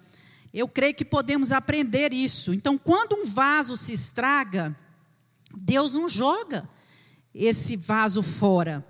Eu 0.51 0.67
creio 0.67 0.95
que 0.95 1.05
podemos 1.05 1.51
aprender 1.51 2.11
isso. 2.11 2.53
Então, 2.53 2.77
quando 2.77 3.15
um 3.15 3.25
vaso 3.25 3.77
se 3.77 3.93
estraga, 3.93 4.75
Deus 5.53 5.93
não 5.93 6.09
joga 6.09 6.67
esse 7.33 7.77
vaso 7.77 8.23
fora. 8.23 8.85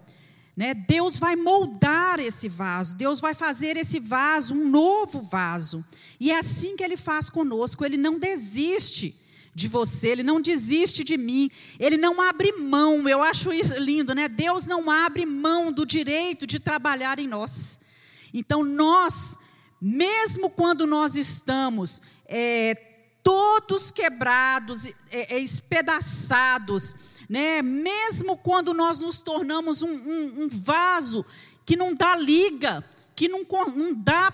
Né? 0.55 0.73
Deus 0.73 1.19
vai 1.19 1.35
moldar 1.35 2.19
esse 2.19 2.47
vaso, 2.47 2.95
Deus 2.95 3.19
vai 3.19 3.33
fazer 3.33 3.77
esse 3.77 3.99
vaso 3.99 4.55
um 4.55 4.69
novo 4.69 5.21
vaso. 5.21 5.85
E 6.19 6.31
é 6.31 6.39
assim 6.39 6.75
que 6.75 6.83
Ele 6.83 6.97
faz 6.97 7.29
conosco, 7.29 7.83
Ele 7.85 7.97
não 7.97 8.17
desiste 8.17 9.20
de 9.53 9.67
você, 9.67 10.09
ele 10.09 10.23
não 10.23 10.39
desiste 10.39 11.03
de 11.03 11.17
mim, 11.17 11.51
ele 11.79 11.97
não 11.97 12.21
abre 12.21 12.53
mão. 12.53 13.07
Eu 13.07 13.21
acho 13.21 13.51
isso 13.51 13.77
lindo, 13.77 14.15
né? 14.15 14.27
Deus 14.27 14.65
não 14.65 14.89
abre 14.89 15.25
mão 15.25 15.71
do 15.71 15.85
direito 15.85 16.47
de 16.47 16.59
trabalhar 16.59 17.19
em 17.19 17.27
nós. 17.27 17.79
Então, 18.33 18.63
nós, 18.63 19.37
mesmo 19.81 20.49
quando 20.49 20.87
nós 20.87 21.15
estamos 21.15 22.01
é, 22.25 22.75
todos 23.21 23.91
quebrados, 23.91 24.85
é, 25.09 25.35
é, 25.35 25.39
espedaçados, 25.39 26.95
né? 27.29 27.61
mesmo 27.61 28.37
quando 28.37 28.73
nós 28.73 29.01
nos 29.01 29.19
tornamos 29.19 29.81
um, 29.81 29.91
um, 29.91 30.43
um 30.43 30.49
vaso 30.49 31.25
que 31.65 31.75
não 31.75 31.93
dá 31.93 32.15
liga, 32.15 32.83
que 33.15 33.27
não, 33.27 33.45
não 33.75 33.93
dá 33.93 34.33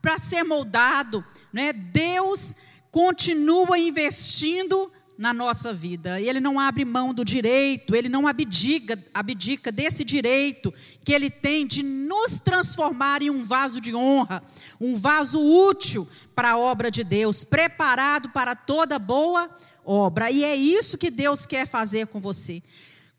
para 0.00 0.18
ser 0.18 0.42
moldado, 0.42 1.24
né? 1.52 1.72
Deus 1.72 2.56
continua 2.92 3.78
investindo 3.78 4.92
na 5.16 5.32
nossa 5.32 5.72
vida. 5.72 6.20
Ele 6.20 6.40
não 6.40 6.60
abre 6.60 6.84
mão 6.84 7.14
do 7.14 7.24
direito, 7.24 7.96
ele 7.96 8.08
não 8.08 8.28
abdica, 8.28 9.02
abdica 9.14 9.72
desse 9.72 10.04
direito 10.04 10.72
que 11.02 11.12
ele 11.12 11.30
tem 11.30 11.66
de 11.66 11.82
nos 11.82 12.40
transformar 12.40 13.22
em 13.22 13.30
um 13.30 13.42
vaso 13.42 13.80
de 13.80 13.94
honra, 13.94 14.42
um 14.78 14.94
vaso 14.94 15.40
útil 15.40 16.06
para 16.34 16.50
a 16.50 16.58
obra 16.58 16.90
de 16.90 17.02
Deus, 17.02 17.42
preparado 17.42 18.28
para 18.28 18.54
toda 18.54 18.98
boa 18.98 19.50
obra. 19.84 20.30
E 20.30 20.44
é 20.44 20.54
isso 20.54 20.98
que 20.98 21.10
Deus 21.10 21.46
quer 21.46 21.66
fazer 21.66 22.06
com 22.08 22.20
você. 22.20 22.62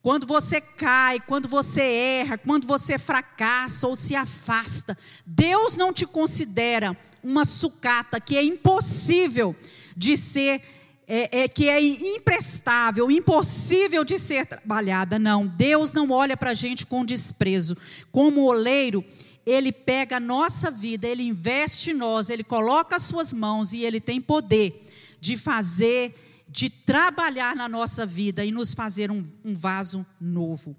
Quando 0.04 0.28
você 0.28 0.60
cai, 0.60 1.20
quando 1.22 1.48
você 1.48 1.82
erra, 1.82 2.38
quando 2.38 2.68
você 2.68 3.00
fracassa 3.00 3.88
ou 3.88 3.96
se 3.96 4.16
afasta, 4.16 4.96
Deus 5.26 5.76
não 5.78 5.94
te 5.94 6.06
considera 6.06 6.96
uma 7.24 7.46
sucata 7.46 8.20
que 8.20 8.38
é 8.38 8.44
impossível 8.44 9.56
de 9.96 10.18
ser, 10.18 10.62
é, 11.08 11.44
é, 11.44 11.48
que 11.48 11.70
é 11.70 11.82
imprestável, 11.82 13.10
impossível 13.10 14.04
de 14.04 14.20
ser 14.20 14.46
trabalhada. 14.46 15.18
Não, 15.18 15.48
Deus 15.48 15.94
não 15.94 16.10
olha 16.12 16.36
para 16.36 16.52
a 16.52 16.56
gente 16.56 16.86
com 16.86 17.06
desprezo. 17.06 17.78
Como 18.12 18.42
oleiro, 18.42 19.04
Ele 19.46 19.72
pega 19.72 20.18
a 20.18 20.20
nossa 20.20 20.70
vida, 20.70 21.08
Ele 21.08 21.24
investe 21.24 21.92
em 21.92 21.94
nós, 21.94 22.30
Ele 22.30 22.44
coloca 22.44 22.98
as 22.98 23.04
suas 23.04 23.32
mãos 23.32 23.72
e 23.74 23.84
Ele 23.84 24.02
tem 24.02 24.20
poder 24.20 24.90
de 25.22 25.38
fazer, 25.38 26.14
de 26.50 26.70
trabalhar 26.70 27.56
na 27.56 27.70
nossa 27.70 28.06
vida 28.06 28.44
e 28.44 28.52
nos 28.52 28.74
fazer 28.74 29.10
um, 29.10 29.24
um 29.46 29.56
vaso 29.56 30.06
novo. 30.20 30.76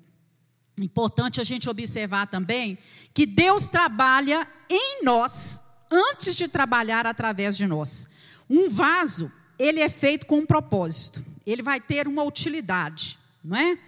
Importante 0.79 1.41
a 1.41 1.45
gente 1.45 1.71
observar 1.71 2.27
também 2.27 2.77
que 3.15 3.25
Deus 3.25 3.69
trabalha 3.69 4.47
em 4.69 5.05
nós 5.05 5.64
antes 5.95 6.35
de 6.35 6.49
trabalhar 6.49 7.07
através 7.07 7.57
de 7.57 7.67
nós. 7.67 8.09
Um 8.51 8.69
vaso, 8.69 9.31
ele 9.59 9.81
é 9.81 9.89
feito 9.89 10.27
com 10.27 10.39
um 10.39 10.47
propósito. 10.47 11.25
Ele 11.47 11.63
vai 11.63 11.81
ter 11.81 12.09
uma 12.09 12.25
utilidade, 12.25 13.19
não 13.45 13.57
é? 13.57 13.79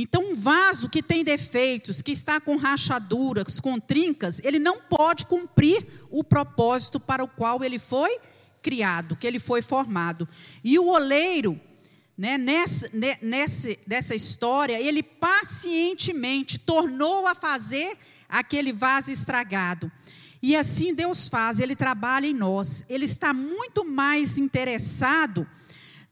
Então, 0.00 0.30
um 0.30 0.34
vaso 0.34 0.88
que 0.88 1.02
tem 1.02 1.24
defeitos, 1.24 2.00
que 2.00 2.12
está 2.12 2.40
com 2.40 2.56
rachaduras, 2.56 3.58
com 3.58 3.80
trincas, 3.80 4.40
ele 4.44 4.60
não 4.60 4.80
pode 4.80 5.26
cumprir 5.26 5.84
o 6.08 6.22
propósito 6.22 7.00
para 7.00 7.24
o 7.24 7.28
qual 7.28 7.64
ele 7.64 7.80
foi 7.80 8.16
criado, 8.62 9.16
que 9.16 9.26
ele 9.26 9.40
foi 9.40 9.60
formado. 9.60 10.28
E 10.62 10.78
o 10.78 10.86
oleiro, 10.86 11.60
né, 12.16 12.38
nessa, 12.38 12.88
nessa, 13.20 13.76
nessa 13.86 14.14
história, 14.14 14.80
ele 14.80 15.02
pacientemente 15.02 16.60
tornou 16.60 17.26
a 17.26 17.34
fazer 17.34 17.98
aquele 18.28 18.72
vaso 18.72 19.10
estragado. 19.10 19.90
E 20.42 20.54
assim 20.54 20.94
Deus 20.94 21.28
faz, 21.28 21.58
Ele 21.58 21.74
trabalha 21.74 22.26
em 22.26 22.34
nós. 22.34 22.84
Ele 22.88 23.04
está 23.04 23.32
muito 23.32 23.84
mais 23.84 24.38
interessado 24.38 25.46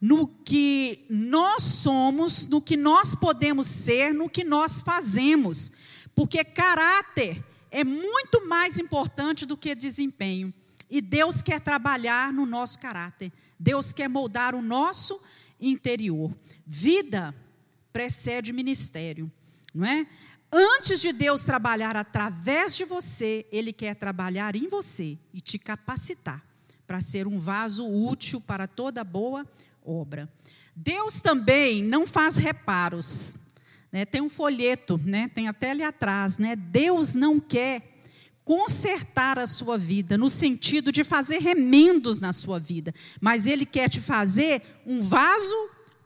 no 0.01 0.27
que 0.27 1.05
nós 1.09 1.63
somos, 1.63 2.47
no 2.47 2.61
que 2.61 2.77
nós 2.77 3.15
podemos 3.15 3.67
ser, 3.67 4.13
no 4.13 4.29
que 4.29 4.45
nós 4.45 4.83
fazemos. 4.83 5.73
Porque 6.15 6.45
caráter 6.45 7.43
é 7.71 7.85
muito 7.85 8.47
mais 8.47 8.79
importante 8.79 9.47
do 9.47 9.57
que 9.57 9.75
desempenho. 9.75 10.53
E 10.91 11.01
Deus 11.01 11.43
quer 11.43 11.61
trabalhar 11.61 12.33
no 12.33 12.47
nosso 12.47 12.79
caráter. 12.79 13.33
Deus 13.59 13.93
quer 13.93 14.09
moldar 14.09 14.55
o 14.55 14.63
nosso 14.63 15.21
interior. 15.61 16.35
Vida 16.67 17.35
precede 17.93 18.53
ministério, 18.53 19.31
não 19.75 19.87
é? 19.87 20.07
Antes 20.53 21.01
de 21.01 21.13
Deus 21.13 21.43
trabalhar 21.43 21.97
através 21.97 22.77
de 22.77 22.85
você, 22.85 23.47
Ele 23.51 23.73
quer 23.73 23.95
trabalhar 23.95 24.55
em 24.55 24.69
você 24.69 25.19
e 25.35 25.41
te 25.41 25.59
capacitar 25.59 26.43
para 26.87 27.01
ser 27.01 27.27
um 27.27 27.39
vaso 27.39 27.85
útil 27.87 28.41
para 28.41 28.67
toda 28.67 29.03
boa 29.03 29.47
obra. 29.85 30.31
Deus 30.75 31.21
também 31.21 31.83
não 31.83 32.07
faz 32.07 32.37
reparos. 32.37 33.37
Né? 33.91 34.05
Tem 34.05 34.21
um 34.21 34.29
folheto, 34.29 35.01
né? 35.05 35.29
tem 35.29 35.49
até 35.49 35.71
ali 35.71 35.83
atrás. 35.83 36.39
Né? 36.39 36.55
Deus 36.55 37.15
não 37.15 37.41
quer 37.41 37.97
consertar 38.45 39.41
a 39.41 39.47
sua 39.47 39.77
vida, 39.77 40.17
no 40.17 40.31
sentido 40.31 40.93
de 40.93 41.03
fazer 41.03 41.39
remendos 41.39 42.21
na 42.21 42.33
sua 42.33 42.61
vida, 42.61 42.95
mas 43.21 43.45
Ele 43.45 43.67
quer 43.67 43.89
te 43.89 44.01
fazer 44.01 44.63
um 44.87 45.01
vaso 45.01 45.57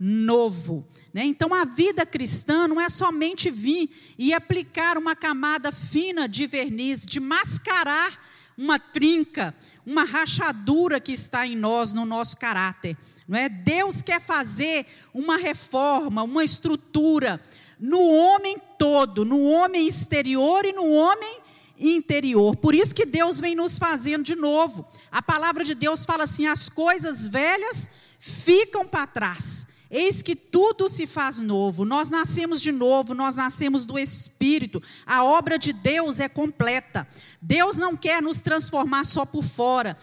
novo. 0.01 0.87
Né? 1.13 1.25
Então, 1.25 1.53
a 1.53 1.67
vida 1.67 2.07
cristã 2.07 2.67
não 2.67 2.81
é 2.81 2.89
somente 2.89 3.51
vir 3.51 3.91
e 4.19 4.33
aplicar 4.33 4.97
uma 4.97 5.15
camada 5.15 5.71
fina 5.71 6.27
de 6.27 6.47
verniz, 6.47 7.05
de 7.05 7.21
mascarar 7.21 8.19
uma 8.57 8.79
trinca, 8.79 9.55
uma 9.85 10.05
rachadura 10.05 10.99
que 10.99 11.13
está 11.13 11.47
em 11.47 11.55
nós, 11.55 11.93
no 11.93 12.07
nosso 12.07 12.39
caráter. 12.39 12.97
Não 13.29 13.39
é? 13.39 13.49
Deus 13.49 14.01
quer 14.01 14.21
fazer 14.21 14.87
uma 15.13 15.37
reforma, 15.37 16.23
uma 16.23 16.45
estrutura 16.45 17.41
no 17.79 18.01
homem 18.01 18.59
todo, 18.79 19.25
no 19.25 19.43
homem 19.43 19.87
exterior 19.87 20.65
e 20.65 20.73
no 20.73 20.91
homem 20.91 21.39
interior. 21.79 22.57
Por 22.57 22.75
isso 22.75 22.95
que 22.95 23.07
Deus 23.07 23.41
vem 23.41 23.55
nos 23.55 23.79
fazendo 23.79 24.23
de 24.23 24.35
novo. 24.35 24.87
A 25.11 25.23
palavra 25.23 25.65
de 25.65 25.75
Deus 25.75 26.05
fala 26.05 26.25
assim: 26.25 26.47
as 26.47 26.69
coisas 26.69 27.27
velhas 27.29 27.89
ficam 28.19 28.87
para 28.87 29.07
trás. 29.07 29.67
Eis 29.91 30.23
que 30.23 30.37
tudo 30.37 30.89
se 30.89 31.07
faz 31.07 31.41
novo. 31.41 31.85
Nós 31.85 32.11
nascemos 32.11 32.61
de 32.61 32.71
novo, 32.71 33.13
nós 33.13 33.35
nascemos 33.35 33.85
do 33.85 33.99
Espírito. 33.99 34.81
A 35.05 35.25
obra 35.25 35.59
de 35.59 35.73
Deus 35.73 36.21
é 36.21 36.29
completa. 36.29 37.07
Deus 37.43 37.77
não 37.77 37.97
quer 37.97 38.23
nos 38.23 38.41
transformar 38.41 39.05
só 39.05 39.25
por 39.25 39.43
fora, 39.43 39.97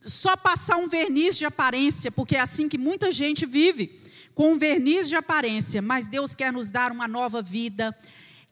só 0.00 0.36
passar 0.36 0.78
um 0.78 0.88
verniz 0.88 1.36
de 1.36 1.44
aparência, 1.44 2.10
porque 2.10 2.36
é 2.36 2.40
assim 2.40 2.68
que 2.68 2.78
muita 2.78 3.12
gente 3.12 3.46
vive, 3.46 4.00
com 4.34 4.52
um 4.52 4.58
verniz 4.58 5.08
de 5.08 5.14
aparência, 5.14 5.82
mas 5.82 6.06
Deus 6.06 6.34
quer 6.34 6.52
nos 6.52 6.70
dar 6.70 6.90
uma 6.90 7.06
nova 7.06 7.42
vida, 7.42 7.96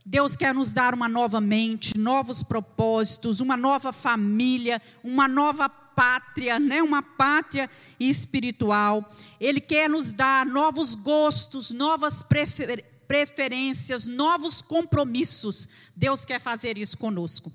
Deus 0.04 0.36
quer 0.36 0.54
nos 0.54 0.72
dar 0.72 0.94
uma 0.94 1.08
nova 1.08 1.40
mente, 1.40 1.96
novos 1.96 2.42
propósitos, 2.42 3.40
uma 3.40 3.56
nova 3.56 3.92
família, 3.92 4.80
uma 5.02 5.26
nova 5.26 5.68
pátria, 6.00 6.58
né? 6.58 6.82
uma 6.82 7.02
pátria 7.02 7.68
espiritual. 7.98 9.06
Ele 9.38 9.60
quer 9.60 9.86
nos 9.86 10.12
dar 10.12 10.46
novos 10.46 10.94
gostos, 10.94 11.70
novas 11.72 12.22
prefer 12.22 12.86
preferências, 13.06 14.06
novos 14.06 14.62
compromissos. 14.62 15.68
Deus 15.94 16.24
quer 16.24 16.40
fazer 16.40 16.78
isso 16.78 16.96
conosco. 16.96 17.52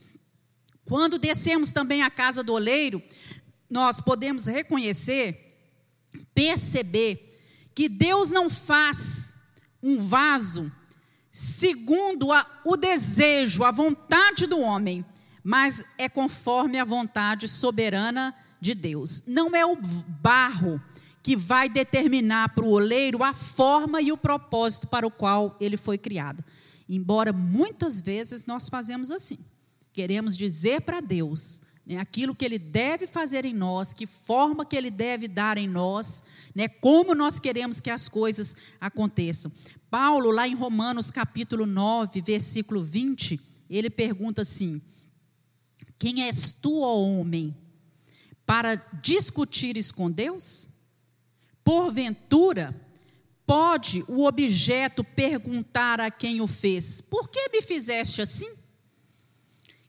Quando 0.83 1.17
descemos 1.17 1.71
também 1.71 2.03
a 2.03 2.09
casa 2.11 2.43
do 2.43 2.53
oleiro, 2.53 3.01
nós 3.71 3.99
podemos 3.99 4.45
reconhecer, 4.45 5.57
perceber, 6.35 7.41
que 7.73 7.89
Deus 7.89 8.29
não 8.29 8.49
faz 8.49 9.37
um 9.81 9.97
vaso 9.97 10.71
segundo 11.31 12.31
a, 12.31 12.45
o 12.63 12.77
desejo, 12.77 13.63
a 13.63 13.71
vontade 13.71 14.45
do 14.45 14.59
homem, 14.59 15.03
mas 15.45 15.85
é 15.95 16.09
conforme 16.09 16.79
a 16.79 16.83
vontade 16.83 17.47
soberana 17.47 18.33
de 18.59 18.73
Deus. 18.73 19.21
Não 19.27 19.55
é 19.55 19.63
o 19.63 19.77
barro 20.19 20.81
que 21.21 21.35
vai 21.35 21.69
determinar 21.69 22.49
para 22.49 22.65
o 22.65 22.71
oleiro 22.71 23.23
a 23.23 23.31
forma 23.31 24.01
e 24.01 24.11
o 24.11 24.17
propósito 24.17 24.87
para 24.87 25.05
o 25.05 25.11
qual 25.11 25.55
ele 25.61 25.77
foi 25.77 25.99
criado. 25.99 26.43
Embora 26.89 27.31
muitas 27.31 28.01
vezes 28.01 28.47
nós 28.47 28.67
fazemos 28.67 29.11
assim. 29.11 29.37
Queremos 29.93 30.35
dizer 30.35 30.81
para 30.81 30.99
Deus 30.99 31.61
né, 31.85 31.97
aquilo 31.97 32.33
que 32.33 32.43
Ele 32.43 32.57
deve 32.57 33.05
fazer 33.05 33.45
em 33.45 33.53
nós, 33.53 33.93
que 33.93 34.07
forma 34.07 34.65
que 34.65 34.75
Ele 34.75 34.89
deve 34.89 35.27
dar 35.27 35.59
em 35.59 35.67
nós, 35.67 36.23
né, 36.55 36.67
como 36.67 37.13
nós 37.13 37.37
queremos 37.37 37.79
que 37.79 37.91
as 37.91 38.09
coisas 38.09 38.55
aconteçam. 38.81 39.51
Paulo, 39.91 40.31
lá 40.31 40.47
em 40.47 40.55
Romanos 40.55 41.11
capítulo 41.11 41.67
9, 41.67 42.19
versículo 42.21 42.81
20, 42.83 43.39
ele 43.69 43.89
pergunta 43.89 44.41
assim: 44.41 44.81
Quem 45.97 46.23
és 46.23 46.53
tu, 46.53 46.81
ó 46.81 46.95
homem, 46.95 47.55
para 48.45 48.75
discutires 49.01 49.91
com 49.91 50.11
Deus? 50.11 50.67
Porventura, 51.63 52.75
pode 53.45 54.03
o 54.07 54.25
objeto 54.25 55.03
perguntar 55.03 55.99
a 55.99 56.11
quem 56.11 56.41
o 56.41 56.47
fez: 56.47 57.01
Por 57.01 57.29
que 57.29 57.49
me 57.49 57.61
fizeste 57.61 58.21
assim? 58.21 58.51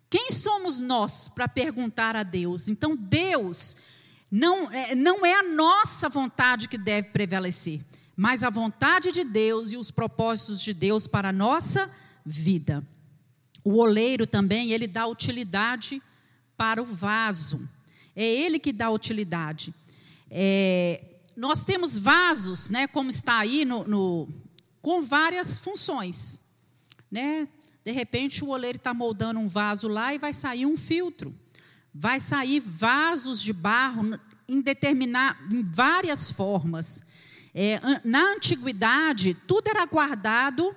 Quem 0.09 0.31
somos 0.31 0.81
nós 0.81 1.29
para 1.29 1.49
perguntar 1.49 2.16
a 2.16 2.23
Deus? 2.23 2.69
Então, 2.69 2.97
Deus 2.97 3.77
não 4.31 4.71
é, 4.71 4.95
não 4.95 5.27
é 5.27 5.35
a 5.35 5.42
nossa 5.42 6.09
vontade 6.09 6.69
que 6.69 6.79
deve 6.79 7.09
prevalecer 7.09 7.83
mas 8.16 8.42
a 8.42 8.49
vontade 8.49 9.12
de 9.12 9.23
Deus 9.23 9.73
e 9.73 9.77
os 9.77 9.90
propósitos 9.90 10.62
de 10.62 10.73
Deus 10.73 11.07
para 11.07 11.29
a 11.29 11.33
nossa 11.33 11.90
vida. 12.25 12.83
O 13.66 13.79
oleiro 13.79 14.29
também, 14.29 14.70
ele 14.70 14.87
dá 14.87 15.09
utilidade 15.09 16.00
para 16.57 16.81
o 16.81 16.87
vaso. 16.87 17.68
É 18.14 18.24
ele 18.24 18.61
que 18.61 18.72
dá 18.72 18.88
utilidade. 18.88 19.74
É, 20.31 21.02
nós 21.37 21.64
temos 21.64 21.98
vasos, 21.98 22.70
né, 22.70 22.87
como 22.87 23.11
está 23.11 23.38
aí, 23.38 23.64
no, 23.64 23.83
no 23.83 24.29
com 24.81 25.02
várias 25.02 25.59
funções. 25.59 26.42
Né? 27.11 27.48
De 27.85 27.90
repente, 27.90 28.44
o 28.44 28.50
oleiro 28.50 28.76
está 28.76 28.94
moldando 28.94 29.40
um 29.40 29.48
vaso 29.48 29.88
lá 29.88 30.14
e 30.14 30.18
vai 30.18 30.33
sair 30.33 30.64
um 30.64 30.76
filtro. 30.76 31.35
Vai 31.92 32.20
sair 32.20 32.61
vasos 32.61 33.42
de 33.42 33.52
barro 33.52 34.16
em, 34.46 34.61
determinar, 34.61 35.44
em 35.52 35.64
várias 35.64 36.31
formas. 36.31 37.02
É, 37.52 37.81
na 38.05 38.35
antiguidade, 38.35 39.35
tudo 39.35 39.66
era 39.66 39.85
guardado 39.87 40.72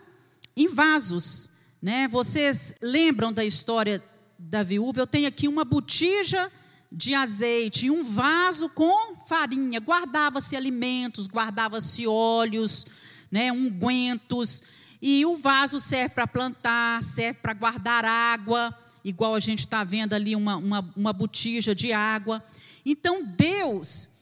em 0.58 0.67
vasos. 0.67 1.59
Né? 1.82 2.08
Vocês 2.08 2.76
lembram 2.82 3.32
da 3.32 3.46
história 3.46 4.04
da 4.38 4.63
viúva? 4.63 5.02
Eu 5.02 5.08
tenho 5.08 5.28
aqui 5.28 5.48
uma 5.48 5.63
botija 5.63 6.52
de 6.92 7.13
azeite 7.13 7.86
e 7.86 7.92
um 7.92 8.04
vaso 8.04 8.70
com 8.70 9.15
farinha. 9.28 9.80
Guardava-se 9.80 10.56
alimentos, 10.56 11.28
guardava-se 11.28 12.06
óleos, 12.06 12.86
né, 13.32 13.52
ungüentos. 13.52 14.63
E 15.02 15.26
o 15.26 15.36
vaso 15.36 15.80
serve 15.80 16.15
para 16.15 16.28
plantar, 16.28 17.02
serve 17.02 17.39
para 17.42 17.54
guardar 17.54 18.04
água, 18.04 18.78
igual 19.04 19.34
a 19.34 19.39
gente 19.39 19.60
está 19.60 19.84
vendo 19.84 20.13
ali 20.13 20.36
uma, 20.36 20.58
uma, 20.58 20.94
uma 20.96 21.13
botija 21.13 21.74
de 21.74 21.94
água. 21.94 22.44
Então, 22.86 23.24
Deus 23.24 24.20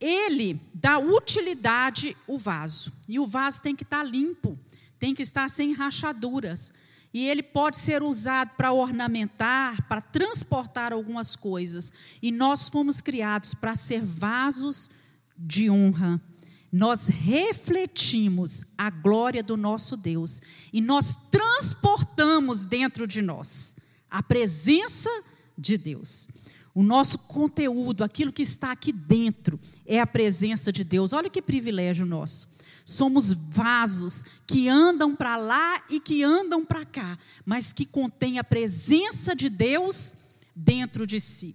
ele 0.00 0.60
dá 0.74 0.98
utilidade 0.98 2.16
o 2.26 2.38
vaso. 2.38 2.92
E 3.08 3.18
o 3.18 3.26
vaso 3.26 3.62
tem 3.62 3.74
que 3.74 3.82
estar 3.82 4.02
limpo, 4.04 4.58
tem 4.98 5.14
que 5.14 5.22
estar 5.22 5.48
sem 5.50 5.72
rachaduras. 5.72 6.72
E 7.18 7.28
ele 7.28 7.42
pode 7.42 7.76
ser 7.76 8.00
usado 8.00 8.52
para 8.56 8.72
ornamentar, 8.72 9.88
para 9.88 10.00
transportar 10.00 10.92
algumas 10.92 11.34
coisas. 11.34 11.92
E 12.22 12.30
nós 12.30 12.68
fomos 12.68 13.00
criados 13.00 13.54
para 13.54 13.74
ser 13.74 14.00
vasos 14.00 14.90
de 15.36 15.68
honra. 15.68 16.22
Nós 16.70 17.08
refletimos 17.08 18.66
a 18.78 18.88
glória 18.88 19.42
do 19.42 19.56
nosso 19.56 19.96
Deus 19.96 20.40
e 20.72 20.80
nós 20.80 21.18
transportamos 21.28 22.62
dentro 22.62 23.04
de 23.04 23.20
nós 23.20 23.74
a 24.08 24.22
presença 24.22 25.10
de 25.58 25.76
Deus. 25.76 26.28
O 26.72 26.84
nosso 26.84 27.18
conteúdo, 27.18 28.04
aquilo 28.04 28.32
que 28.32 28.42
está 28.42 28.70
aqui 28.70 28.92
dentro, 28.92 29.58
é 29.84 29.98
a 29.98 30.06
presença 30.06 30.70
de 30.70 30.84
Deus. 30.84 31.12
Olha 31.12 31.28
que 31.28 31.42
privilégio 31.42 32.06
nosso. 32.06 32.57
Somos 32.90 33.34
vasos 33.34 34.24
que 34.46 34.66
andam 34.66 35.14
para 35.14 35.36
lá 35.36 35.82
e 35.90 36.00
que 36.00 36.22
andam 36.22 36.64
para 36.64 36.86
cá, 36.86 37.18
mas 37.44 37.70
que 37.70 37.84
contém 37.84 38.38
a 38.38 38.44
presença 38.44 39.36
de 39.36 39.50
Deus 39.50 40.14
dentro 40.56 41.06
de 41.06 41.20
si. 41.20 41.54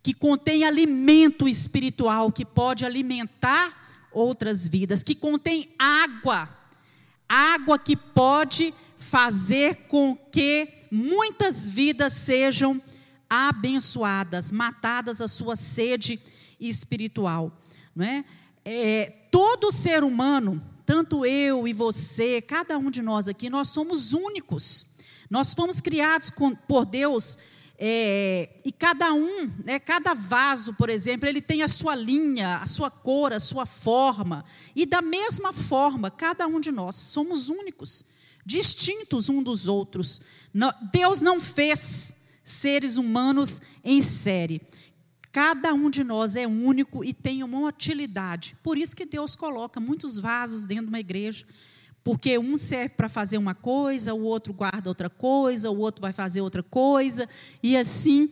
Que 0.00 0.14
contém 0.14 0.62
alimento 0.62 1.48
espiritual 1.48 2.30
que 2.30 2.44
pode 2.44 2.84
alimentar 2.84 4.06
outras 4.12 4.68
vidas, 4.68 5.02
que 5.02 5.16
contém 5.16 5.68
água, 5.76 6.48
água 7.28 7.76
que 7.76 7.96
pode 7.96 8.72
fazer 8.96 9.88
com 9.88 10.16
que 10.30 10.68
muitas 10.92 11.68
vidas 11.68 12.12
sejam 12.12 12.80
abençoadas, 13.28 14.52
matadas 14.52 15.20
a 15.20 15.26
sua 15.26 15.56
sede 15.56 16.20
espiritual. 16.60 17.52
Não 17.96 18.04
é? 18.04 18.24
é? 18.64 19.17
Todo 19.30 19.72
ser 19.72 20.04
humano, 20.04 20.60
tanto 20.84 21.24
eu 21.24 21.66
e 21.68 21.72
você, 21.72 22.40
cada 22.40 22.78
um 22.78 22.90
de 22.90 23.02
nós 23.02 23.28
aqui, 23.28 23.50
nós 23.50 23.68
somos 23.68 24.12
únicos. 24.12 24.98
Nós 25.30 25.52
fomos 25.54 25.80
criados 25.80 26.30
com, 26.30 26.54
por 26.54 26.86
Deus 26.86 27.38
é, 27.80 28.50
e 28.64 28.72
cada 28.72 29.12
um, 29.12 29.48
né, 29.64 29.78
cada 29.78 30.12
vaso, 30.12 30.74
por 30.74 30.90
exemplo, 30.90 31.28
ele 31.28 31.40
tem 31.40 31.62
a 31.62 31.68
sua 31.68 31.94
linha, 31.94 32.56
a 32.56 32.66
sua 32.66 32.90
cor, 32.90 33.32
a 33.32 33.38
sua 33.38 33.64
forma. 33.64 34.44
E 34.74 34.84
da 34.84 35.00
mesma 35.00 35.52
forma, 35.52 36.10
cada 36.10 36.48
um 36.48 36.58
de 36.58 36.72
nós 36.72 36.96
somos 36.96 37.48
únicos, 37.48 38.04
distintos 38.44 39.28
um 39.28 39.40
dos 39.40 39.68
outros. 39.68 40.22
Deus 40.90 41.20
não 41.20 41.38
fez 41.38 42.14
seres 42.42 42.96
humanos 42.96 43.62
em 43.84 44.02
série. 44.02 44.60
Cada 45.32 45.74
um 45.74 45.90
de 45.90 46.02
nós 46.02 46.36
é 46.36 46.46
único 46.46 47.04
e 47.04 47.12
tem 47.12 47.42
uma 47.42 47.60
utilidade. 47.68 48.56
Por 48.62 48.78
isso 48.78 48.96
que 48.96 49.04
Deus 49.04 49.36
coloca 49.36 49.78
muitos 49.78 50.18
vasos 50.18 50.64
dentro 50.64 50.84
de 50.84 50.90
uma 50.90 51.00
igreja. 51.00 51.46
porque 52.04 52.38
um 52.38 52.56
serve 52.56 52.94
para 52.94 53.08
fazer 53.08 53.36
uma 53.36 53.54
coisa, 53.54 54.14
o 54.14 54.22
outro 54.22 54.54
guarda 54.54 54.88
outra 54.88 55.10
coisa, 55.10 55.70
o 55.70 55.78
outro 55.78 56.00
vai 56.00 56.12
fazer 56.12 56.40
outra 56.40 56.62
coisa, 56.62 57.28
e 57.62 57.76
assim 57.76 58.30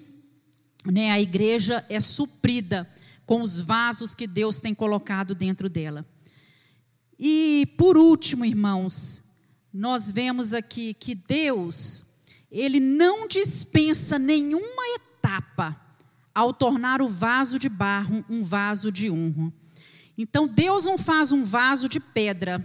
né, 0.87 1.11
a 1.11 1.21
igreja 1.21 1.85
é 1.91 2.01
suprida 2.01 2.89
com 3.27 3.43
os 3.43 3.61
vasos 3.61 4.15
que 4.15 4.27
Deus 4.27 4.61
tem 4.61 4.75
colocado 4.75 5.35
dentro 5.35 5.69
dela. 5.69 6.07
E 7.19 7.69
por 7.77 7.99
último, 7.99 8.47
irmãos, 8.47 9.25
nós 9.73 10.11
vemos 10.11 10.55
aqui 10.55 10.95
que 10.95 11.15
Deus, 11.15 12.05
ele 12.51 12.81
não 12.81 13.29
dispensa 13.29 14.19
nenhuma 14.19 14.83
etapa 14.95 15.86
ao 16.37 16.53
tornar 16.53 17.01
o 17.01 17.09
vaso 17.09 17.59
de 17.59 17.67
barro 17.67 18.23
um 18.29 18.43
vaso 18.43 18.93
de 18.93 19.11
honra. 19.11 19.51
Então 20.19 20.47
Deus 20.47 20.85
não 20.85 20.99
faz 20.99 21.33
um 21.33 21.43
vaso 21.43 21.89
de 21.89 21.99
pedra, 21.99 22.63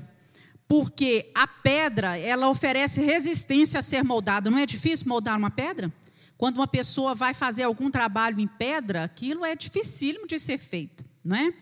porque 0.68 1.32
a 1.34 1.48
pedra, 1.48 2.18
ela 2.18 2.50
oferece 2.50 3.02
resistência 3.02 3.80
a 3.80 3.82
ser 3.82 4.04
moldada. 4.04 4.52
Não 4.52 4.58
é 4.58 4.66
difícil 4.66 5.08
moldar 5.08 5.38
uma 5.38 5.50
pedra? 5.50 5.90
Quando 6.38 6.58
uma 6.58 6.68
pessoa 6.68 7.16
vai 7.16 7.34
fazer 7.34 7.64
algum 7.64 7.90
trabalho 7.90 8.42
em 8.42 8.48
pedra, 8.48 9.06
aquilo 9.06 9.46
é 9.46 9.56
dificílimo 9.56 10.28
de 10.28 10.38
ser 10.38 10.58
feito, 10.58 11.06
não 11.24 11.38
é? 11.38 11.54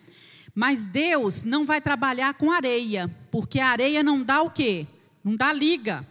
Mas 0.52 0.86
Deus 0.86 1.44
não 1.44 1.64
vai 1.64 1.80
trabalhar 1.80 2.34
com 2.34 2.50
areia, 2.50 3.08
porque 3.30 3.60
a 3.60 3.68
areia 3.68 4.02
não 4.02 4.24
dá 4.24 4.42
o 4.42 4.50
quê? 4.50 4.84
Não 5.22 5.36
dá 5.36 5.52
liga. 5.52 6.04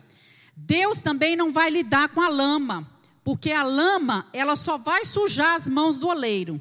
Deus 0.56 1.02
também 1.02 1.36
não 1.36 1.52
vai 1.52 1.70
lidar 1.70 2.08
com 2.10 2.22
a 2.22 2.30
lama, 2.30 2.90
porque 3.30 3.52
a 3.52 3.62
lama, 3.62 4.26
ela 4.34 4.56
só 4.56 4.76
vai 4.76 5.06
sujar 5.06 5.54
as 5.54 5.70
mãos 5.70 6.00
do 6.00 6.08
oleiro. 6.08 6.60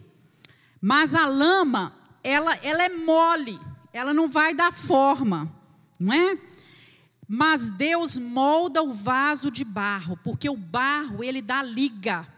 Mas 0.78 1.14
a 1.14 1.26
lama, 1.26 1.96
ela, 2.22 2.54
ela 2.56 2.82
é 2.82 2.90
mole, 2.90 3.58
ela 3.90 4.12
não 4.12 4.28
vai 4.28 4.52
dar 4.52 4.70
forma, 4.70 5.50
não 5.98 6.12
é? 6.12 6.38
Mas 7.26 7.70
Deus 7.70 8.18
molda 8.18 8.82
o 8.82 8.92
vaso 8.92 9.50
de 9.50 9.64
barro, 9.64 10.18
porque 10.22 10.50
o 10.50 10.58
barro 10.58 11.24
ele 11.24 11.40
dá 11.40 11.62
liga 11.62 12.28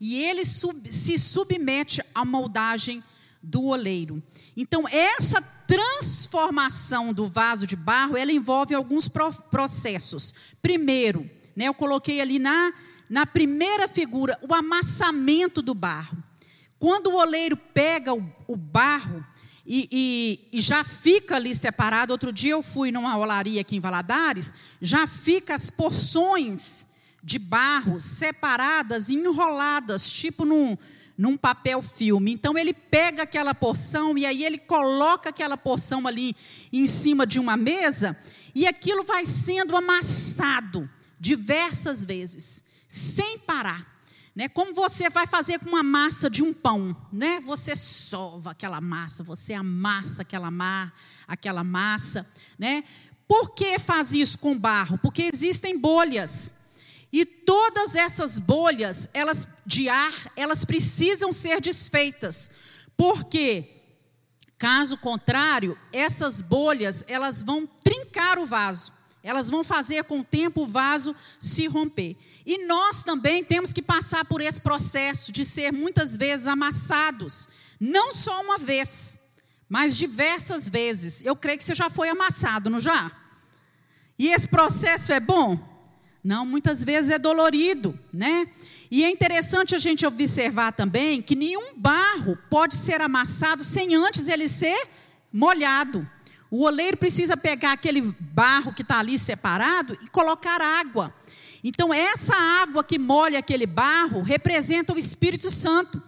e 0.00 0.18
ele 0.18 0.46
sub, 0.46 0.90
se 0.90 1.18
submete 1.18 2.02
à 2.14 2.24
moldagem 2.24 3.04
do 3.42 3.64
oleiro. 3.64 4.22
Então 4.56 4.88
essa 4.88 5.42
transformação 5.66 7.12
do 7.12 7.28
vaso 7.28 7.66
de 7.66 7.76
barro, 7.76 8.16
ela 8.16 8.32
envolve 8.32 8.74
alguns 8.74 9.08
processos. 9.08 10.34
Primeiro, 10.62 11.30
né, 11.54 11.66
eu 11.66 11.74
coloquei 11.74 12.22
ali 12.22 12.38
na 12.38 12.72
na 13.08 13.26
primeira 13.26 13.86
figura 13.86 14.38
o 14.48 14.54
amassamento 14.54 15.60
do 15.60 15.74
barro. 15.74 16.16
Quando 16.78 17.08
o 17.08 17.16
oleiro 17.16 17.56
pega 17.56 18.14
o, 18.14 18.24
o 18.46 18.56
barro, 18.56 19.24
e, 19.66 19.88
e, 20.52 20.58
e, 20.58 20.60
já 20.60 20.84
fica 20.84 21.36
ali 21.36 21.54
separado. 21.54 22.12
Outro 22.12 22.30
dia 22.30 22.52
eu 22.52 22.62
fui 22.62 22.92
numa 22.92 23.16
olaria 23.16 23.62
aqui 23.62 23.76
em 23.76 23.80
Valadares, 23.80 24.52
já 24.80 25.06
fica 25.06 25.54
as 25.54 25.70
porções 25.70 26.88
de 27.22 27.38
barro 27.38 27.98
separadas 28.00 29.08
e 29.08 29.14
enroladas, 29.14 30.10
tipo 30.10 30.44
num, 30.44 30.76
num 31.16 31.36
papel 31.36 31.80
filme. 31.80 32.32
Então 32.32 32.58
ele 32.58 32.74
pega 32.74 33.22
aquela 33.22 33.54
porção 33.54 34.18
e 34.18 34.26
aí 34.26 34.44
ele 34.44 34.58
coloca 34.58 35.30
aquela 35.30 35.56
porção 35.56 36.06
ali 36.06 36.36
em 36.70 36.86
cima 36.86 37.26
de 37.26 37.40
uma 37.40 37.56
mesa 37.56 38.16
e 38.54 38.66
aquilo 38.66 39.02
vai 39.02 39.24
sendo 39.24 39.74
amassado 39.76 40.88
diversas 41.18 42.04
vezes, 42.04 42.64
sem 42.94 43.38
parar. 43.40 43.92
Né? 44.34 44.48
Como 44.48 44.72
você 44.72 45.10
vai 45.10 45.26
fazer 45.26 45.58
com 45.58 45.66
uma 45.66 45.82
massa 45.82 46.30
de 46.30 46.42
um 46.42 46.52
pão, 46.52 46.96
né? 47.12 47.40
Você 47.40 47.76
sova 47.76 48.52
aquela 48.52 48.80
massa, 48.80 49.22
você 49.22 49.52
amassa 49.52 50.22
aquela, 50.22 50.50
mar, 50.50 50.92
aquela 51.26 51.62
massa, 51.62 52.28
né? 52.58 52.82
Por 53.28 53.54
que 53.54 53.78
faz 53.78 54.12
isso 54.12 54.38
com 54.38 54.58
barro? 54.58 54.98
Porque 54.98 55.22
existem 55.32 55.78
bolhas. 55.78 56.54
E 57.12 57.24
todas 57.24 57.94
essas 57.94 58.38
bolhas, 58.38 59.08
elas 59.14 59.46
de 59.64 59.88
ar, 59.88 60.12
elas 60.36 60.64
precisam 60.64 61.32
ser 61.32 61.60
desfeitas. 61.60 62.50
Porque 62.96 63.70
caso 64.58 64.96
contrário, 64.98 65.78
essas 65.92 66.40
bolhas, 66.40 67.04
elas 67.06 67.42
vão 67.42 67.66
trincar 67.66 68.38
o 68.38 68.46
vaso. 68.46 68.92
Elas 69.24 69.48
vão 69.48 69.64
fazer 69.64 70.04
com 70.04 70.20
o 70.20 70.24
tempo 70.24 70.62
o 70.62 70.66
vaso 70.66 71.16
se 71.40 71.66
romper. 71.66 72.14
E 72.44 72.66
nós 72.66 73.02
também 73.02 73.42
temos 73.42 73.72
que 73.72 73.80
passar 73.80 74.26
por 74.26 74.42
esse 74.42 74.60
processo 74.60 75.32
de 75.32 75.46
ser 75.46 75.72
muitas 75.72 76.14
vezes 76.14 76.46
amassados, 76.46 77.48
não 77.80 78.12
só 78.12 78.42
uma 78.42 78.58
vez, 78.58 79.18
mas 79.66 79.96
diversas 79.96 80.68
vezes. 80.68 81.24
Eu 81.24 81.34
creio 81.34 81.56
que 81.56 81.64
você 81.64 81.74
já 81.74 81.88
foi 81.88 82.10
amassado, 82.10 82.68
não 82.68 82.78
já? 82.78 83.10
E 84.18 84.28
esse 84.28 84.46
processo 84.46 85.10
é 85.10 85.18
bom? 85.18 85.58
Não, 86.22 86.44
muitas 86.44 86.84
vezes 86.84 87.10
é 87.10 87.18
dolorido, 87.18 87.98
né? 88.12 88.46
E 88.90 89.04
é 89.04 89.10
interessante 89.10 89.74
a 89.74 89.78
gente 89.78 90.06
observar 90.06 90.72
também 90.72 91.22
que 91.22 91.34
nenhum 91.34 91.78
barro 91.78 92.38
pode 92.50 92.76
ser 92.76 93.00
amassado 93.00 93.64
sem 93.64 93.94
antes 93.94 94.28
ele 94.28 94.48
ser 94.48 94.86
molhado. 95.32 96.08
O 96.56 96.62
oleiro 96.62 96.96
precisa 96.96 97.36
pegar 97.36 97.72
aquele 97.72 98.00
barro 98.00 98.72
que 98.72 98.82
está 98.82 99.00
ali 99.00 99.18
separado 99.18 99.98
e 100.00 100.08
colocar 100.08 100.62
água. 100.62 101.12
Então, 101.64 101.92
essa 101.92 102.32
água 102.62 102.84
que 102.84 102.96
molha 102.96 103.40
aquele 103.40 103.66
barro 103.66 104.22
representa 104.22 104.92
o 104.92 104.96
Espírito 104.96 105.50
Santo. 105.50 106.00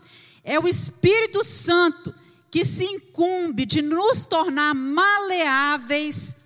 É 0.44 0.57
o 0.61 0.68
Espírito 0.68 1.42
Santo 1.42 2.14
que 2.49 2.64
se 2.64 2.84
incumbe 2.84 3.66
de 3.66 3.82
nos 3.82 4.24
tornar 4.24 4.72
maleáveis 4.72 6.36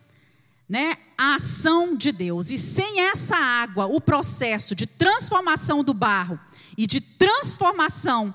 né, 0.67 0.97
à 1.19 1.35
ação 1.35 1.95
de 1.95 2.11
Deus. 2.11 2.51
E 2.51 2.57
sem 2.57 3.01
essa 3.01 3.37
água, 3.37 3.85
o 3.85 4.01
processo 4.01 4.75
de 4.75 4.87
transformação 4.87 5.85
do 5.85 5.93
barro 5.93 6.41
e 6.75 6.87
de 6.87 7.03
transformação 7.03 8.35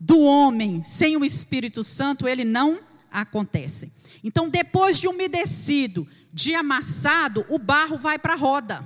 do 0.00 0.18
homem 0.20 0.82
sem 0.82 1.14
o 1.18 1.26
Espírito 1.26 1.84
Santo, 1.84 2.26
ele 2.26 2.42
não 2.42 2.80
acontece. 3.12 3.92
Então, 4.24 4.48
depois 4.48 4.98
de 4.98 5.06
umedecido, 5.06 6.08
de 6.32 6.54
amassado, 6.54 7.44
o 7.50 7.58
barro 7.58 7.98
vai 7.98 8.18
para 8.18 8.32
a 8.32 8.36
roda. 8.36 8.82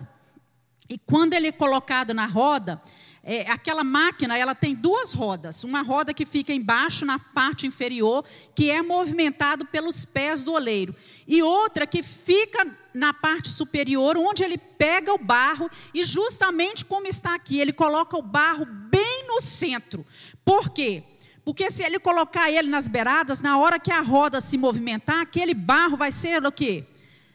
E 0.91 0.99
quando 0.99 1.33
ele 1.35 1.47
é 1.47 1.53
colocado 1.53 2.13
na 2.13 2.27
roda, 2.27 2.83
é, 3.23 3.49
aquela 3.51 3.85
máquina 3.85 4.37
ela 4.37 4.55
tem 4.55 4.75
duas 4.75 5.13
rodas. 5.13 5.63
Uma 5.63 5.83
roda 5.83 6.13
que 6.13 6.27
fica 6.27 6.53
embaixo, 6.53 7.07
na 7.07 7.21
parte 7.21 7.69
inferior, 7.69 8.25
que 8.53 8.69
é 8.69 8.83
movimentado 8.83 9.65
pelos 9.67 10.05
pés 10.05 10.45
do 10.45 10.53
oleiro. 10.53 10.95
E 11.27 11.41
outra 11.41 11.87
que 11.87 12.03
fica 12.03 12.67
na 12.93 13.13
parte 13.13 13.49
superior, 13.49 14.17
onde 14.17 14.43
ele 14.43 14.59
pega 14.59 15.15
o 15.15 15.19
barro 15.19 15.71
e 15.95 16.03
justamente 16.03 16.85
como 16.85 17.07
está 17.07 17.35
aqui, 17.35 17.61
ele 17.61 17.73
coloca 17.73 18.17
o 18.17 18.23
barro 18.23 18.65
bem 18.65 19.29
no 19.29 19.41
centro. 19.41 20.05
Por 20.45 20.71
quê? 20.71 21.05
Porque 21.49 21.71
se 21.71 21.83
ele 21.83 21.99
colocar 21.99 22.53
ele 22.53 22.69
nas 22.69 22.87
beiradas, 22.87 23.41
na 23.41 23.57
hora 23.57 23.81
que 23.81 23.91
a 23.91 24.03
roda 24.03 24.39
se 24.39 24.59
movimentar, 24.59 25.21
aquele 25.21 25.55
barro 25.55 25.97
vai 25.97 26.13
ser 26.13 26.45
o 26.45 26.53
quê? 26.53 26.85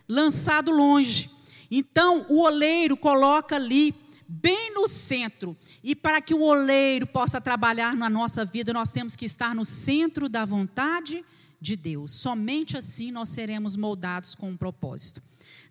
Lançado 0.08 0.72
longe. 0.72 1.32
Então, 1.72 2.24
o 2.30 2.44
oleiro 2.44 2.96
coloca 2.96 3.56
ali, 3.56 3.92
bem 4.28 4.72
no 4.76 4.88
centro. 4.88 5.58
E 5.84 5.96
para 5.96 6.22
que 6.22 6.32
o 6.32 6.44
oleiro 6.44 7.08
possa 7.08 7.42
trabalhar 7.42 7.96
na 7.96 8.08
nossa 8.08 8.46
vida, 8.46 8.72
nós 8.72 8.92
temos 8.92 9.16
que 9.16 9.26
estar 9.26 9.56
no 9.56 9.66
centro 9.66 10.30
da 10.30 10.46
vontade 10.46 11.26
de 11.60 11.76
Deus. 11.76 12.12
Somente 12.12 12.78
assim 12.78 13.12
nós 13.12 13.30
seremos 13.30 13.76
moldados 13.76 14.36
com 14.36 14.52
um 14.52 14.56
propósito. 14.56 15.24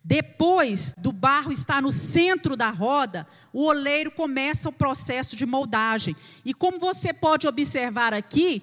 Depois 0.04 0.94
do 0.98 1.12
barro 1.12 1.52
estar 1.52 1.80
no 1.80 1.92
centro 1.92 2.56
da 2.56 2.70
roda, 2.70 3.26
o 3.52 3.64
oleiro 3.64 4.10
começa 4.10 4.68
o 4.68 4.72
processo 4.72 5.36
de 5.36 5.46
moldagem. 5.46 6.16
E 6.44 6.52
como 6.52 6.78
você 6.78 7.12
pode 7.12 7.46
observar 7.46 8.12
aqui, 8.12 8.62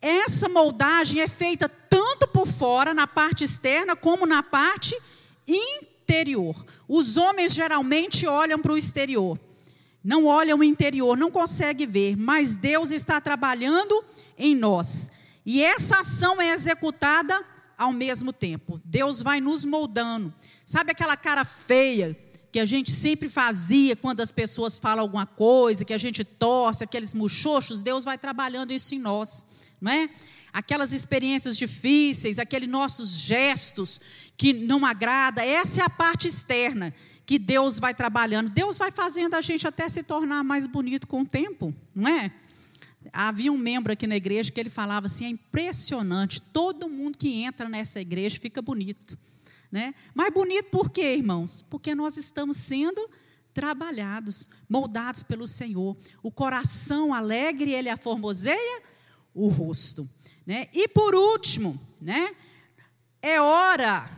essa 0.00 0.48
moldagem 0.48 1.20
é 1.20 1.28
feita 1.28 1.68
tanto 1.68 2.28
por 2.28 2.46
fora, 2.46 2.92
na 2.92 3.06
parte 3.06 3.44
externa, 3.44 3.96
como 3.96 4.26
na 4.26 4.42
parte 4.42 4.94
interna 5.46 5.98
exterior. 6.08 6.64
Os 6.88 7.18
homens 7.18 7.52
geralmente 7.52 8.26
olham 8.26 8.58
para 8.58 8.72
o 8.72 8.78
exterior, 8.78 9.38
não 10.02 10.24
olham 10.24 10.58
o 10.58 10.64
interior, 10.64 11.18
não 11.18 11.30
conseguem 11.30 11.86
ver, 11.86 12.16
mas 12.16 12.56
Deus 12.56 12.90
está 12.90 13.20
trabalhando 13.20 14.02
em 14.38 14.54
nós. 14.54 15.10
E 15.44 15.62
essa 15.62 16.00
ação 16.00 16.40
é 16.40 16.52
executada 16.52 17.38
ao 17.76 17.92
mesmo 17.92 18.32
tempo. 18.32 18.80
Deus 18.84 19.22
vai 19.22 19.40
nos 19.40 19.64
moldando. 19.66 20.32
Sabe 20.68 20.92
aquela 20.92 21.16
cara 21.16 21.46
feia 21.46 22.14
que 22.52 22.60
a 22.60 22.66
gente 22.66 22.90
sempre 22.90 23.26
fazia 23.26 23.96
quando 23.96 24.20
as 24.20 24.30
pessoas 24.30 24.78
falam 24.78 25.00
alguma 25.00 25.24
coisa, 25.24 25.82
que 25.82 25.94
a 25.94 25.98
gente 25.98 26.22
torce, 26.22 26.84
aqueles 26.84 27.14
muxoxos? 27.14 27.80
Deus 27.80 28.04
vai 28.04 28.18
trabalhando 28.18 28.70
isso 28.70 28.94
em 28.94 28.98
nós, 28.98 29.46
não 29.80 29.90
é? 29.90 30.10
Aquelas 30.52 30.92
experiências 30.92 31.56
difíceis, 31.56 32.38
aqueles 32.38 32.68
nossos 32.68 33.18
gestos 33.18 33.98
que 34.36 34.52
não 34.52 34.84
agrada, 34.84 35.42
essa 35.42 35.80
é 35.80 35.84
a 35.84 35.88
parte 35.88 36.28
externa 36.28 36.94
que 37.24 37.38
Deus 37.38 37.78
vai 37.78 37.94
trabalhando. 37.94 38.50
Deus 38.50 38.76
vai 38.76 38.90
fazendo 38.90 39.36
a 39.36 39.40
gente 39.40 39.66
até 39.66 39.88
se 39.88 40.02
tornar 40.02 40.44
mais 40.44 40.66
bonito 40.66 41.06
com 41.06 41.22
o 41.22 41.26
tempo, 41.26 41.74
não 41.94 42.10
é? 42.10 42.30
Havia 43.10 43.50
um 43.50 43.56
membro 43.56 43.94
aqui 43.94 44.06
na 44.06 44.16
igreja 44.16 44.52
que 44.52 44.60
ele 44.60 44.68
falava 44.68 45.06
assim: 45.06 45.24
é 45.24 45.30
impressionante, 45.30 46.42
todo 46.42 46.90
mundo 46.90 47.16
que 47.16 47.42
entra 47.42 47.70
nessa 47.70 48.02
igreja 48.02 48.38
fica 48.38 48.60
bonito. 48.60 49.16
Né? 49.70 49.94
Mais 50.14 50.32
bonito 50.32 50.70
por 50.70 50.90
quê, 50.90 51.14
irmãos? 51.14 51.62
Porque 51.62 51.94
nós 51.94 52.16
estamos 52.16 52.56
sendo 52.56 53.08
trabalhados, 53.52 54.48
moldados 54.68 55.22
pelo 55.22 55.46
Senhor. 55.46 55.96
O 56.22 56.30
coração 56.30 57.12
alegre, 57.12 57.72
ele 57.72 57.88
aformoseia 57.88 58.82
o 59.34 59.48
rosto. 59.48 60.08
Né? 60.46 60.68
E 60.72 60.88
por 60.88 61.14
último, 61.14 61.78
né? 62.00 62.34
é 63.22 63.40
hora 63.40 64.08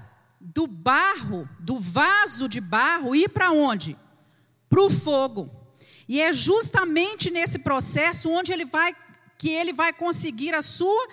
do 0.40 0.66
barro, 0.66 1.48
do 1.59 1.78
vaso 1.78 2.48
de 2.48 2.61
barro, 2.61 3.14
ir 3.14 3.28
para 3.28 3.51
onde? 3.51 3.96
Para 4.68 4.82
o 4.82 4.90
fogo. 4.90 5.51
E 6.09 6.20
é 6.20 6.32
justamente 6.32 7.30
nesse 7.30 7.61
processo 7.61 8.30
onde 8.30 8.53
ele 8.53 8.64
vai 8.64 8.94
que 9.41 9.49
ele 9.49 9.72
vai 9.72 9.91
conseguir 9.91 10.55
a 10.55 10.61
sua 10.61 11.09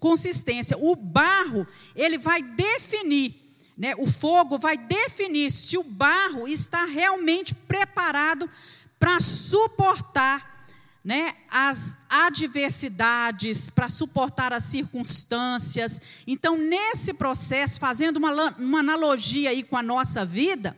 consistência. 0.00 0.76
O 0.76 0.96
barro, 0.96 1.64
ele 1.94 2.18
vai 2.18 2.42
definir, 2.42 3.32
né? 3.78 3.94
O 3.96 4.08
fogo 4.10 4.58
vai 4.58 4.76
definir 4.76 5.48
se 5.52 5.78
o 5.78 5.84
barro 5.84 6.48
está 6.48 6.84
realmente 6.84 7.54
preparado 7.54 8.50
para 8.98 9.20
suportar 9.20 10.66
né, 11.04 11.32
as 11.48 11.96
adversidades, 12.08 13.70
para 13.70 13.88
suportar 13.88 14.52
as 14.52 14.64
circunstâncias. 14.64 16.00
Então, 16.26 16.58
nesse 16.58 17.14
processo, 17.14 17.78
fazendo 17.78 18.16
uma, 18.16 18.32
uma 18.58 18.80
analogia 18.80 19.50
aí 19.50 19.62
com 19.62 19.76
a 19.76 19.82
nossa 19.82 20.26
vida, 20.26 20.76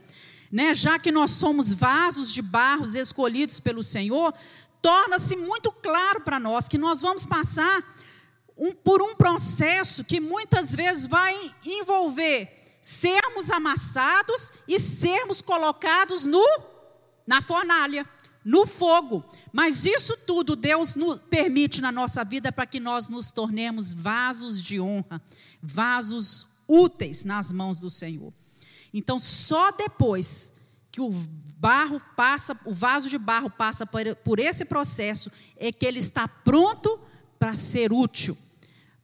né, 0.52 0.74
já 0.74 0.98
que 0.98 1.10
nós 1.10 1.30
somos 1.32 1.72
vasos 1.74 2.32
de 2.32 2.40
barros 2.40 2.94
escolhidos 2.94 3.58
pelo 3.60 3.82
Senhor, 3.82 4.32
torna-se 4.84 5.34
muito 5.34 5.72
claro 5.72 6.20
para 6.20 6.38
nós 6.38 6.68
que 6.68 6.76
nós 6.76 7.00
vamos 7.00 7.24
passar 7.24 7.82
um, 8.54 8.70
por 8.70 9.00
um 9.00 9.14
processo 9.14 10.04
que 10.04 10.20
muitas 10.20 10.74
vezes 10.74 11.06
vai 11.06 11.34
envolver 11.64 12.76
sermos 12.82 13.50
amassados 13.50 14.52
e 14.68 14.78
sermos 14.78 15.40
colocados 15.40 16.26
no, 16.26 16.46
na 17.26 17.40
fornalha, 17.40 18.06
no 18.44 18.66
fogo. 18.66 19.24
Mas 19.50 19.86
isso 19.86 20.18
tudo 20.26 20.54
Deus 20.54 20.96
nos 20.96 21.18
permite 21.30 21.80
na 21.80 21.90
nossa 21.90 22.22
vida 22.22 22.52
para 22.52 22.66
que 22.66 22.78
nós 22.78 23.08
nos 23.08 23.32
tornemos 23.32 23.94
vasos 23.94 24.60
de 24.60 24.78
honra, 24.78 25.22
vasos 25.62 26.58
úteis 26.68 27.24
nas 27.24 27.50
mãos 27.50 27.78
do 27.78 27.88
Senhor. 27.88 28.30
Então, 28.92 29.18
só 29.18 29.70
depois 29.70 30.53
que 30.94 31.00
o 31.00 31.10
barro 31.56 32.00
passa, 32.14 32.56
o 32.64 32.72
vaso 32.72 33.10
de 33.10 33.18
barro 33.18 33.50
passa 33.50 33.84
por, 33.84 34.38
esse 34.38 34.64
processo, 34.64 35.28
é 35.56 35.72
que 35.72 35.84
ele 35.84 35.98
está 35.98 36.28
pronto 36.28 37.00
para 37.36 37.56
ser 37.56 37.92
útil, 37.92 38.38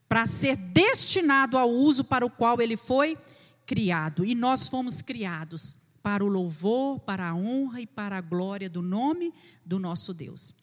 para 0.09 0.24
ser 0.24 0.55
destinado 0.55 1.59
ao 1.59 1.68
uso 1.68 2.05
para 2.05 2.24
o 2.24 2.30
qual 2.30 2.61
ele 2.61 2.76
foi 2.76 3.18
criado. 3.66 4.24
E 4.24 4.36
nós 4.36 4.68
fomos 4.68 5.03
criados 5.03 5.78
para 6.01 6.24
o 6.24 6.28
louvor, 6.28 7.01
para 7.01 7.30
a 7.30 7.34
honra 7.34 7.80
e 7.80 7.88
para 7.88 8.18
a 8.18 8.20
glória 8.20 8.70
do 8.70 8.82
nome 8.82 9.34
do 9.66 9.80
nosso 9.80 10.14
Deus. 10.14 10.55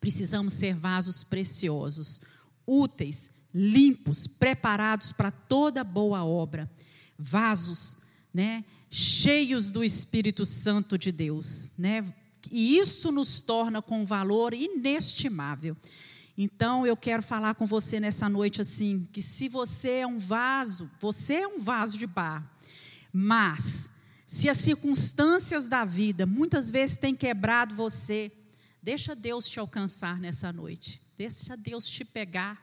Precisamos 0.00 0.52
ser 0.52 0.74
vasos 0.74 1.24
preciosos, 1.24 2.20
úteis, 2.66 3.30
limpos, 3.54 4.26
preparados 4.26 5.12
para 5.12 5.30
toda 5.30 5.82
boa 5.82 6.22
obra. 6.22 6.70
Vasos, 7.18 8.02
né? 8.34 8.62
Cheios 8.94 9.70
do 9.70 9.82
Espírito 9.82 10.44
Santo 10.44 10.98
de 10.98 11.10
Deus, 11.10 11.72
né? 11.78 12.04
E 12.50 12.76
isso 12.76 13.10
nos 13.10 13.40
torna 13.40 13.80
com 13.80 14.04
valor 14.04 14.52
inestimável. 14.52 15.74
Então 16.36 16.86
eu 16.86 16.94
quero 16.94 17.22
falar 17.22 17.54
com 17.54 17.64
você 17.64 17.98
nessa 17.98 18.28
noite 18.28 18.60
assim, 18.60 19.08
que 19.10 19.22
se 19.22 19.48
você 19.48 20.00
é 20.00 20.06
um 20.06 20.18
vaso, 20.18 20.90
você 21.00 21.36
é 21.36 21.48
um 21.48 21.58
vaso 21.58 21.96
de 21.96 22.06
barro, 22.06 22.46
mas 23.10 23.90
se 24.26 24.50
as 24.50 24.58
circunstâncias 24.58 25.68
da 25.68 25.86
vida 25.86 26.26
muitas 26.26 26.70
vezes 26.70 26.98
têm 26.98 27.14
quebrado 27.14 27.74
você, 27.74 28.30
deixa 28.82 29.16
Deus 29.16 29.48
te 29.48 29.58
alcançar 29.58 30.20
nessa 30.20 30.52
noite. 30.52 31.00
Deixa 31.16 31.56
Deus 31.56 31.88
te 31.88 32.04
pegar, 32.04 32.62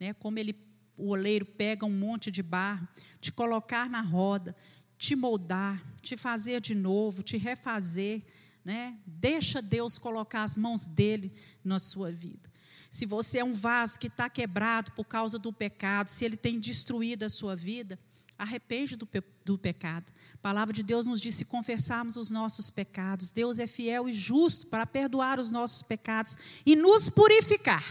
né? 0.00 0.14
Como 0.14 0.38
ele 0.38 0.56
o 0.96 1.10
oleiro 1.10 1.44
pega 1.44 1.84
um 1.84 1.90
monte 1.90 2.30
de 2.30 2.42
barro, 2.42 2.88
te 3.20 3.30
colocar 3.30 3.90
na 3.90 4.00
roda, 4.00 4.56
te 4.98 5.14
moldar, 5.14 5.82
te 6.00 6.16
fazer 6.16 6.60
de 6.60 6.74
novo, 6.74 7.22
te 7.22 7.36
refazer, 7.36 8.22
né? 8.64 8.98
Deixa 9.06 9.62
Deus 9.62 9.98
colocar 9.98 10.42
as 10.42 10.56
mãos 10.56 10.86
dele 10.86 11.32
na 11.64 11.78
sua 11.78 12.10
vida. 12.10 12.50
Se 12.90 13.04
você 13.04 13.38
é 13.38 13.44
um 13.44 13.52
vaso 13.52 13.98
que 13.98 14.06
está 14.06 14.28
quebrado 14.30 14.92
por 14.92 15.04
causa 15.04 15.38
do 15.38 15.52
pecado, 15.52 16.08
se 16.08 16.24
ele 16.24 16.36
tem 16.36 16.58
destruído 16.58 17.24
a 17.24 17.28
sua 17.28 17.54
vida, 17.54 17.98
arrepende 18.38 18.96
do, 18.96 19.06
pe 19.06 19.22
do 19.44 19.58
pecado. 19.58 20.12
A 20.34 20.38
palavra 20.38 20.72
de 20.72 20.82
Deus 20.82 21.06
nos 21.06 21.20
diz: 21.20 21.34
se 21.34 21.44
confessarmos 21.44 22.16
os 22.16 22.30
nossos 22.30 22.70
pecados, 22.70 23.30
Deus 23.30 23.58
é 23.58 23.66
fiel 23.66 24.08
e 24.08 24.12
justo 24.12 24.66
para 24.66 24.86
perdoar 24.86 25.38
os 25.38 25.50
nossos 25.50 25.82
pecados 25.82 26.36
e 26.64 26.74
nos 26.74 27.08
purificar 27.08 27.84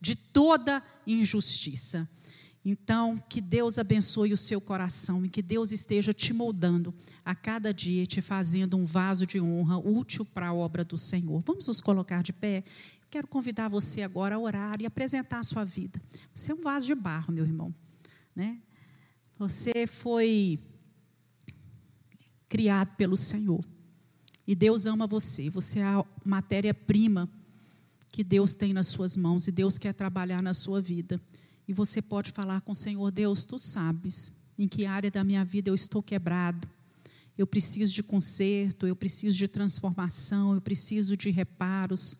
de 0.00 0.16
toda 0.16 0.82
injustiça. 1.06 2.08
Então, 2.64 3.16
que 3.28 3.40
Deus 3.40 3.76
abençoe 3.76 4.32
o 4.32 4.36
seu 4.36 4.60
coração 4.60 5.26
e 5.26 5.28
que 5.28 5.42
Deus 5.42 5.72
esteja 5.72 6.14
te 6.14 6.32
moldando 6.32 6.94
a 7.24 7.34
cada 7.34 7.74
dia, 7.74 8.06
te 8.06 8.22
fazendo 8.22 8.76
um 8.76 8.84
vaso 8.84 9.26
de 9.26 9.40
honra 9.40 9.78
útil 9.78 10.24
para 10.24 10.48
a 10.48 10.54
obra 10.54 10.84
do 10.84 10.96
Senhor. 10.96 11.42
Vamos 11.44 11.66
nos 11.66 11.80
colocar 11.80 12.22
de 12.22 12.32
pé? 12.32 12.62
Quero 13.10 13.26
convidar 13.26 13.68
você 13.68 14.02
agora 14.02 14.36
a 14.36 14.38
orar 14.38 14.80
e 14.80 14.86
apresentar 14.86 15.40
a 15.40 15.42
sua 15.42 15.64
vida. 15.64 16.00
Você 16.32 16.52
é 16.52 16.54
um 16.54 16.62
vaso 16.62 16.86
de 16.86 16.94
barro, 16.94 17.32
meu 17.32 17.44
irmão. 17.44 17.74
Né? 18.34 18.58
Você 19.38 19.86
foi 19.86 20.58
criado 22.48 22.94
pelo 22.96 23.16
Senhor. 23.16 23.64
E 24.46 24.54
Deus 24.54 24.86
ama 24.86 25.06
você. 25.06 25.50
Você 25.50 25.80
é 25.80 25.84
a 25.84 26.04
matéria-prima 26.24 27.28
que 28.12 28.22
Deus 28.22 28.54
tem 28.54 28.72
nas 28.72 28.86
suas 28.86 29.16
mãos 29.16 29.48
e 29.48 29.52
Deus 29.52 29.78
quer 29.78 29.94
trabalhar 29.94 30.42
na 30.42 30.54
sua 30.54 30.80
vida. 30.80 31.20
E 31.72 31.74
você 31.74 32.02
pode 32.02 32.32
falar 32.32 32.60
com 32.60 32.72
o 32.72 32.76
Senhor: 32.76 33.10
Deus, 33.10 33.44
tu 33.44 33.58
sabes 33.58 34.30
em 34.58 34.68
que 34.68 34.84
área 34.84 35.10
da 35.10 35.24
minha 35.24 35.42
vida 35.42 35.70
eu 35.70 35.74
estou 35.74 36.02
quebrado. 36.02 36.68
Eu 37.36 37.46
preciso 37.46 37.94
de 37.94 38.02
conserto, 38.02 38.86
eu 38.86 38.94
preciso 38.94 39.38
de 39.38 39.48
transformação, 39.48 40.52
eu 40.52 40.60
preciso 40.60 41.16
de 41.16 41.30
reparos. 41.30 42.18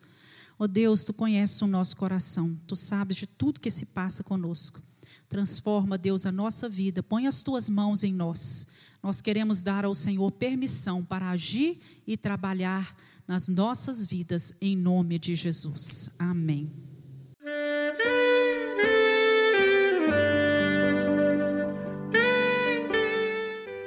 Oh 0.57 0.67
Deus, 0.67 1.05
tu 1.05 1.13
conheces 1.13 1.61
o 1.61 1.67
nosso 1.67 1.95
coração, 1.95 2.59
tu 2.65 2.75
sabes 2.75 3.15
de 3.15 3.27
tudo 3.27 3.59
que 3.59 3.69
se 3.69 3.85
passa 3.85 4.23
conosco. 4.23 4.81
Transforma, 5.29 5.99
Deus, 5.99 6.25
a 6.25 6.31
nossa 6.31 6.67
vida, 6.67 7.03
põe 7.03 7.27
as 7.27 7.43
tuas 7.43 7.69
mãos 7.69 8.03
em 8.03 8.11
nós. 8.11 8.69
Nós 9.03 9.21
queremos 9.21 9.61
dar 9.61 9.85
ao 9.85 9.93
Senhor 9.93 10.31
permissão 10.31 11.05
para 11.05 11.29
agir 11.29 11.79
e 12.07 12.17
trabalhar 12.17 12.97
nas 13.27 13.49
nossas 13.49 14.03
vidas, 14.03 14.55
em 14.59 14.75
nome 14.75 15.19
de 15.19 15.35
Jesus. 15.35 16.15
Amém. 16.17 16.92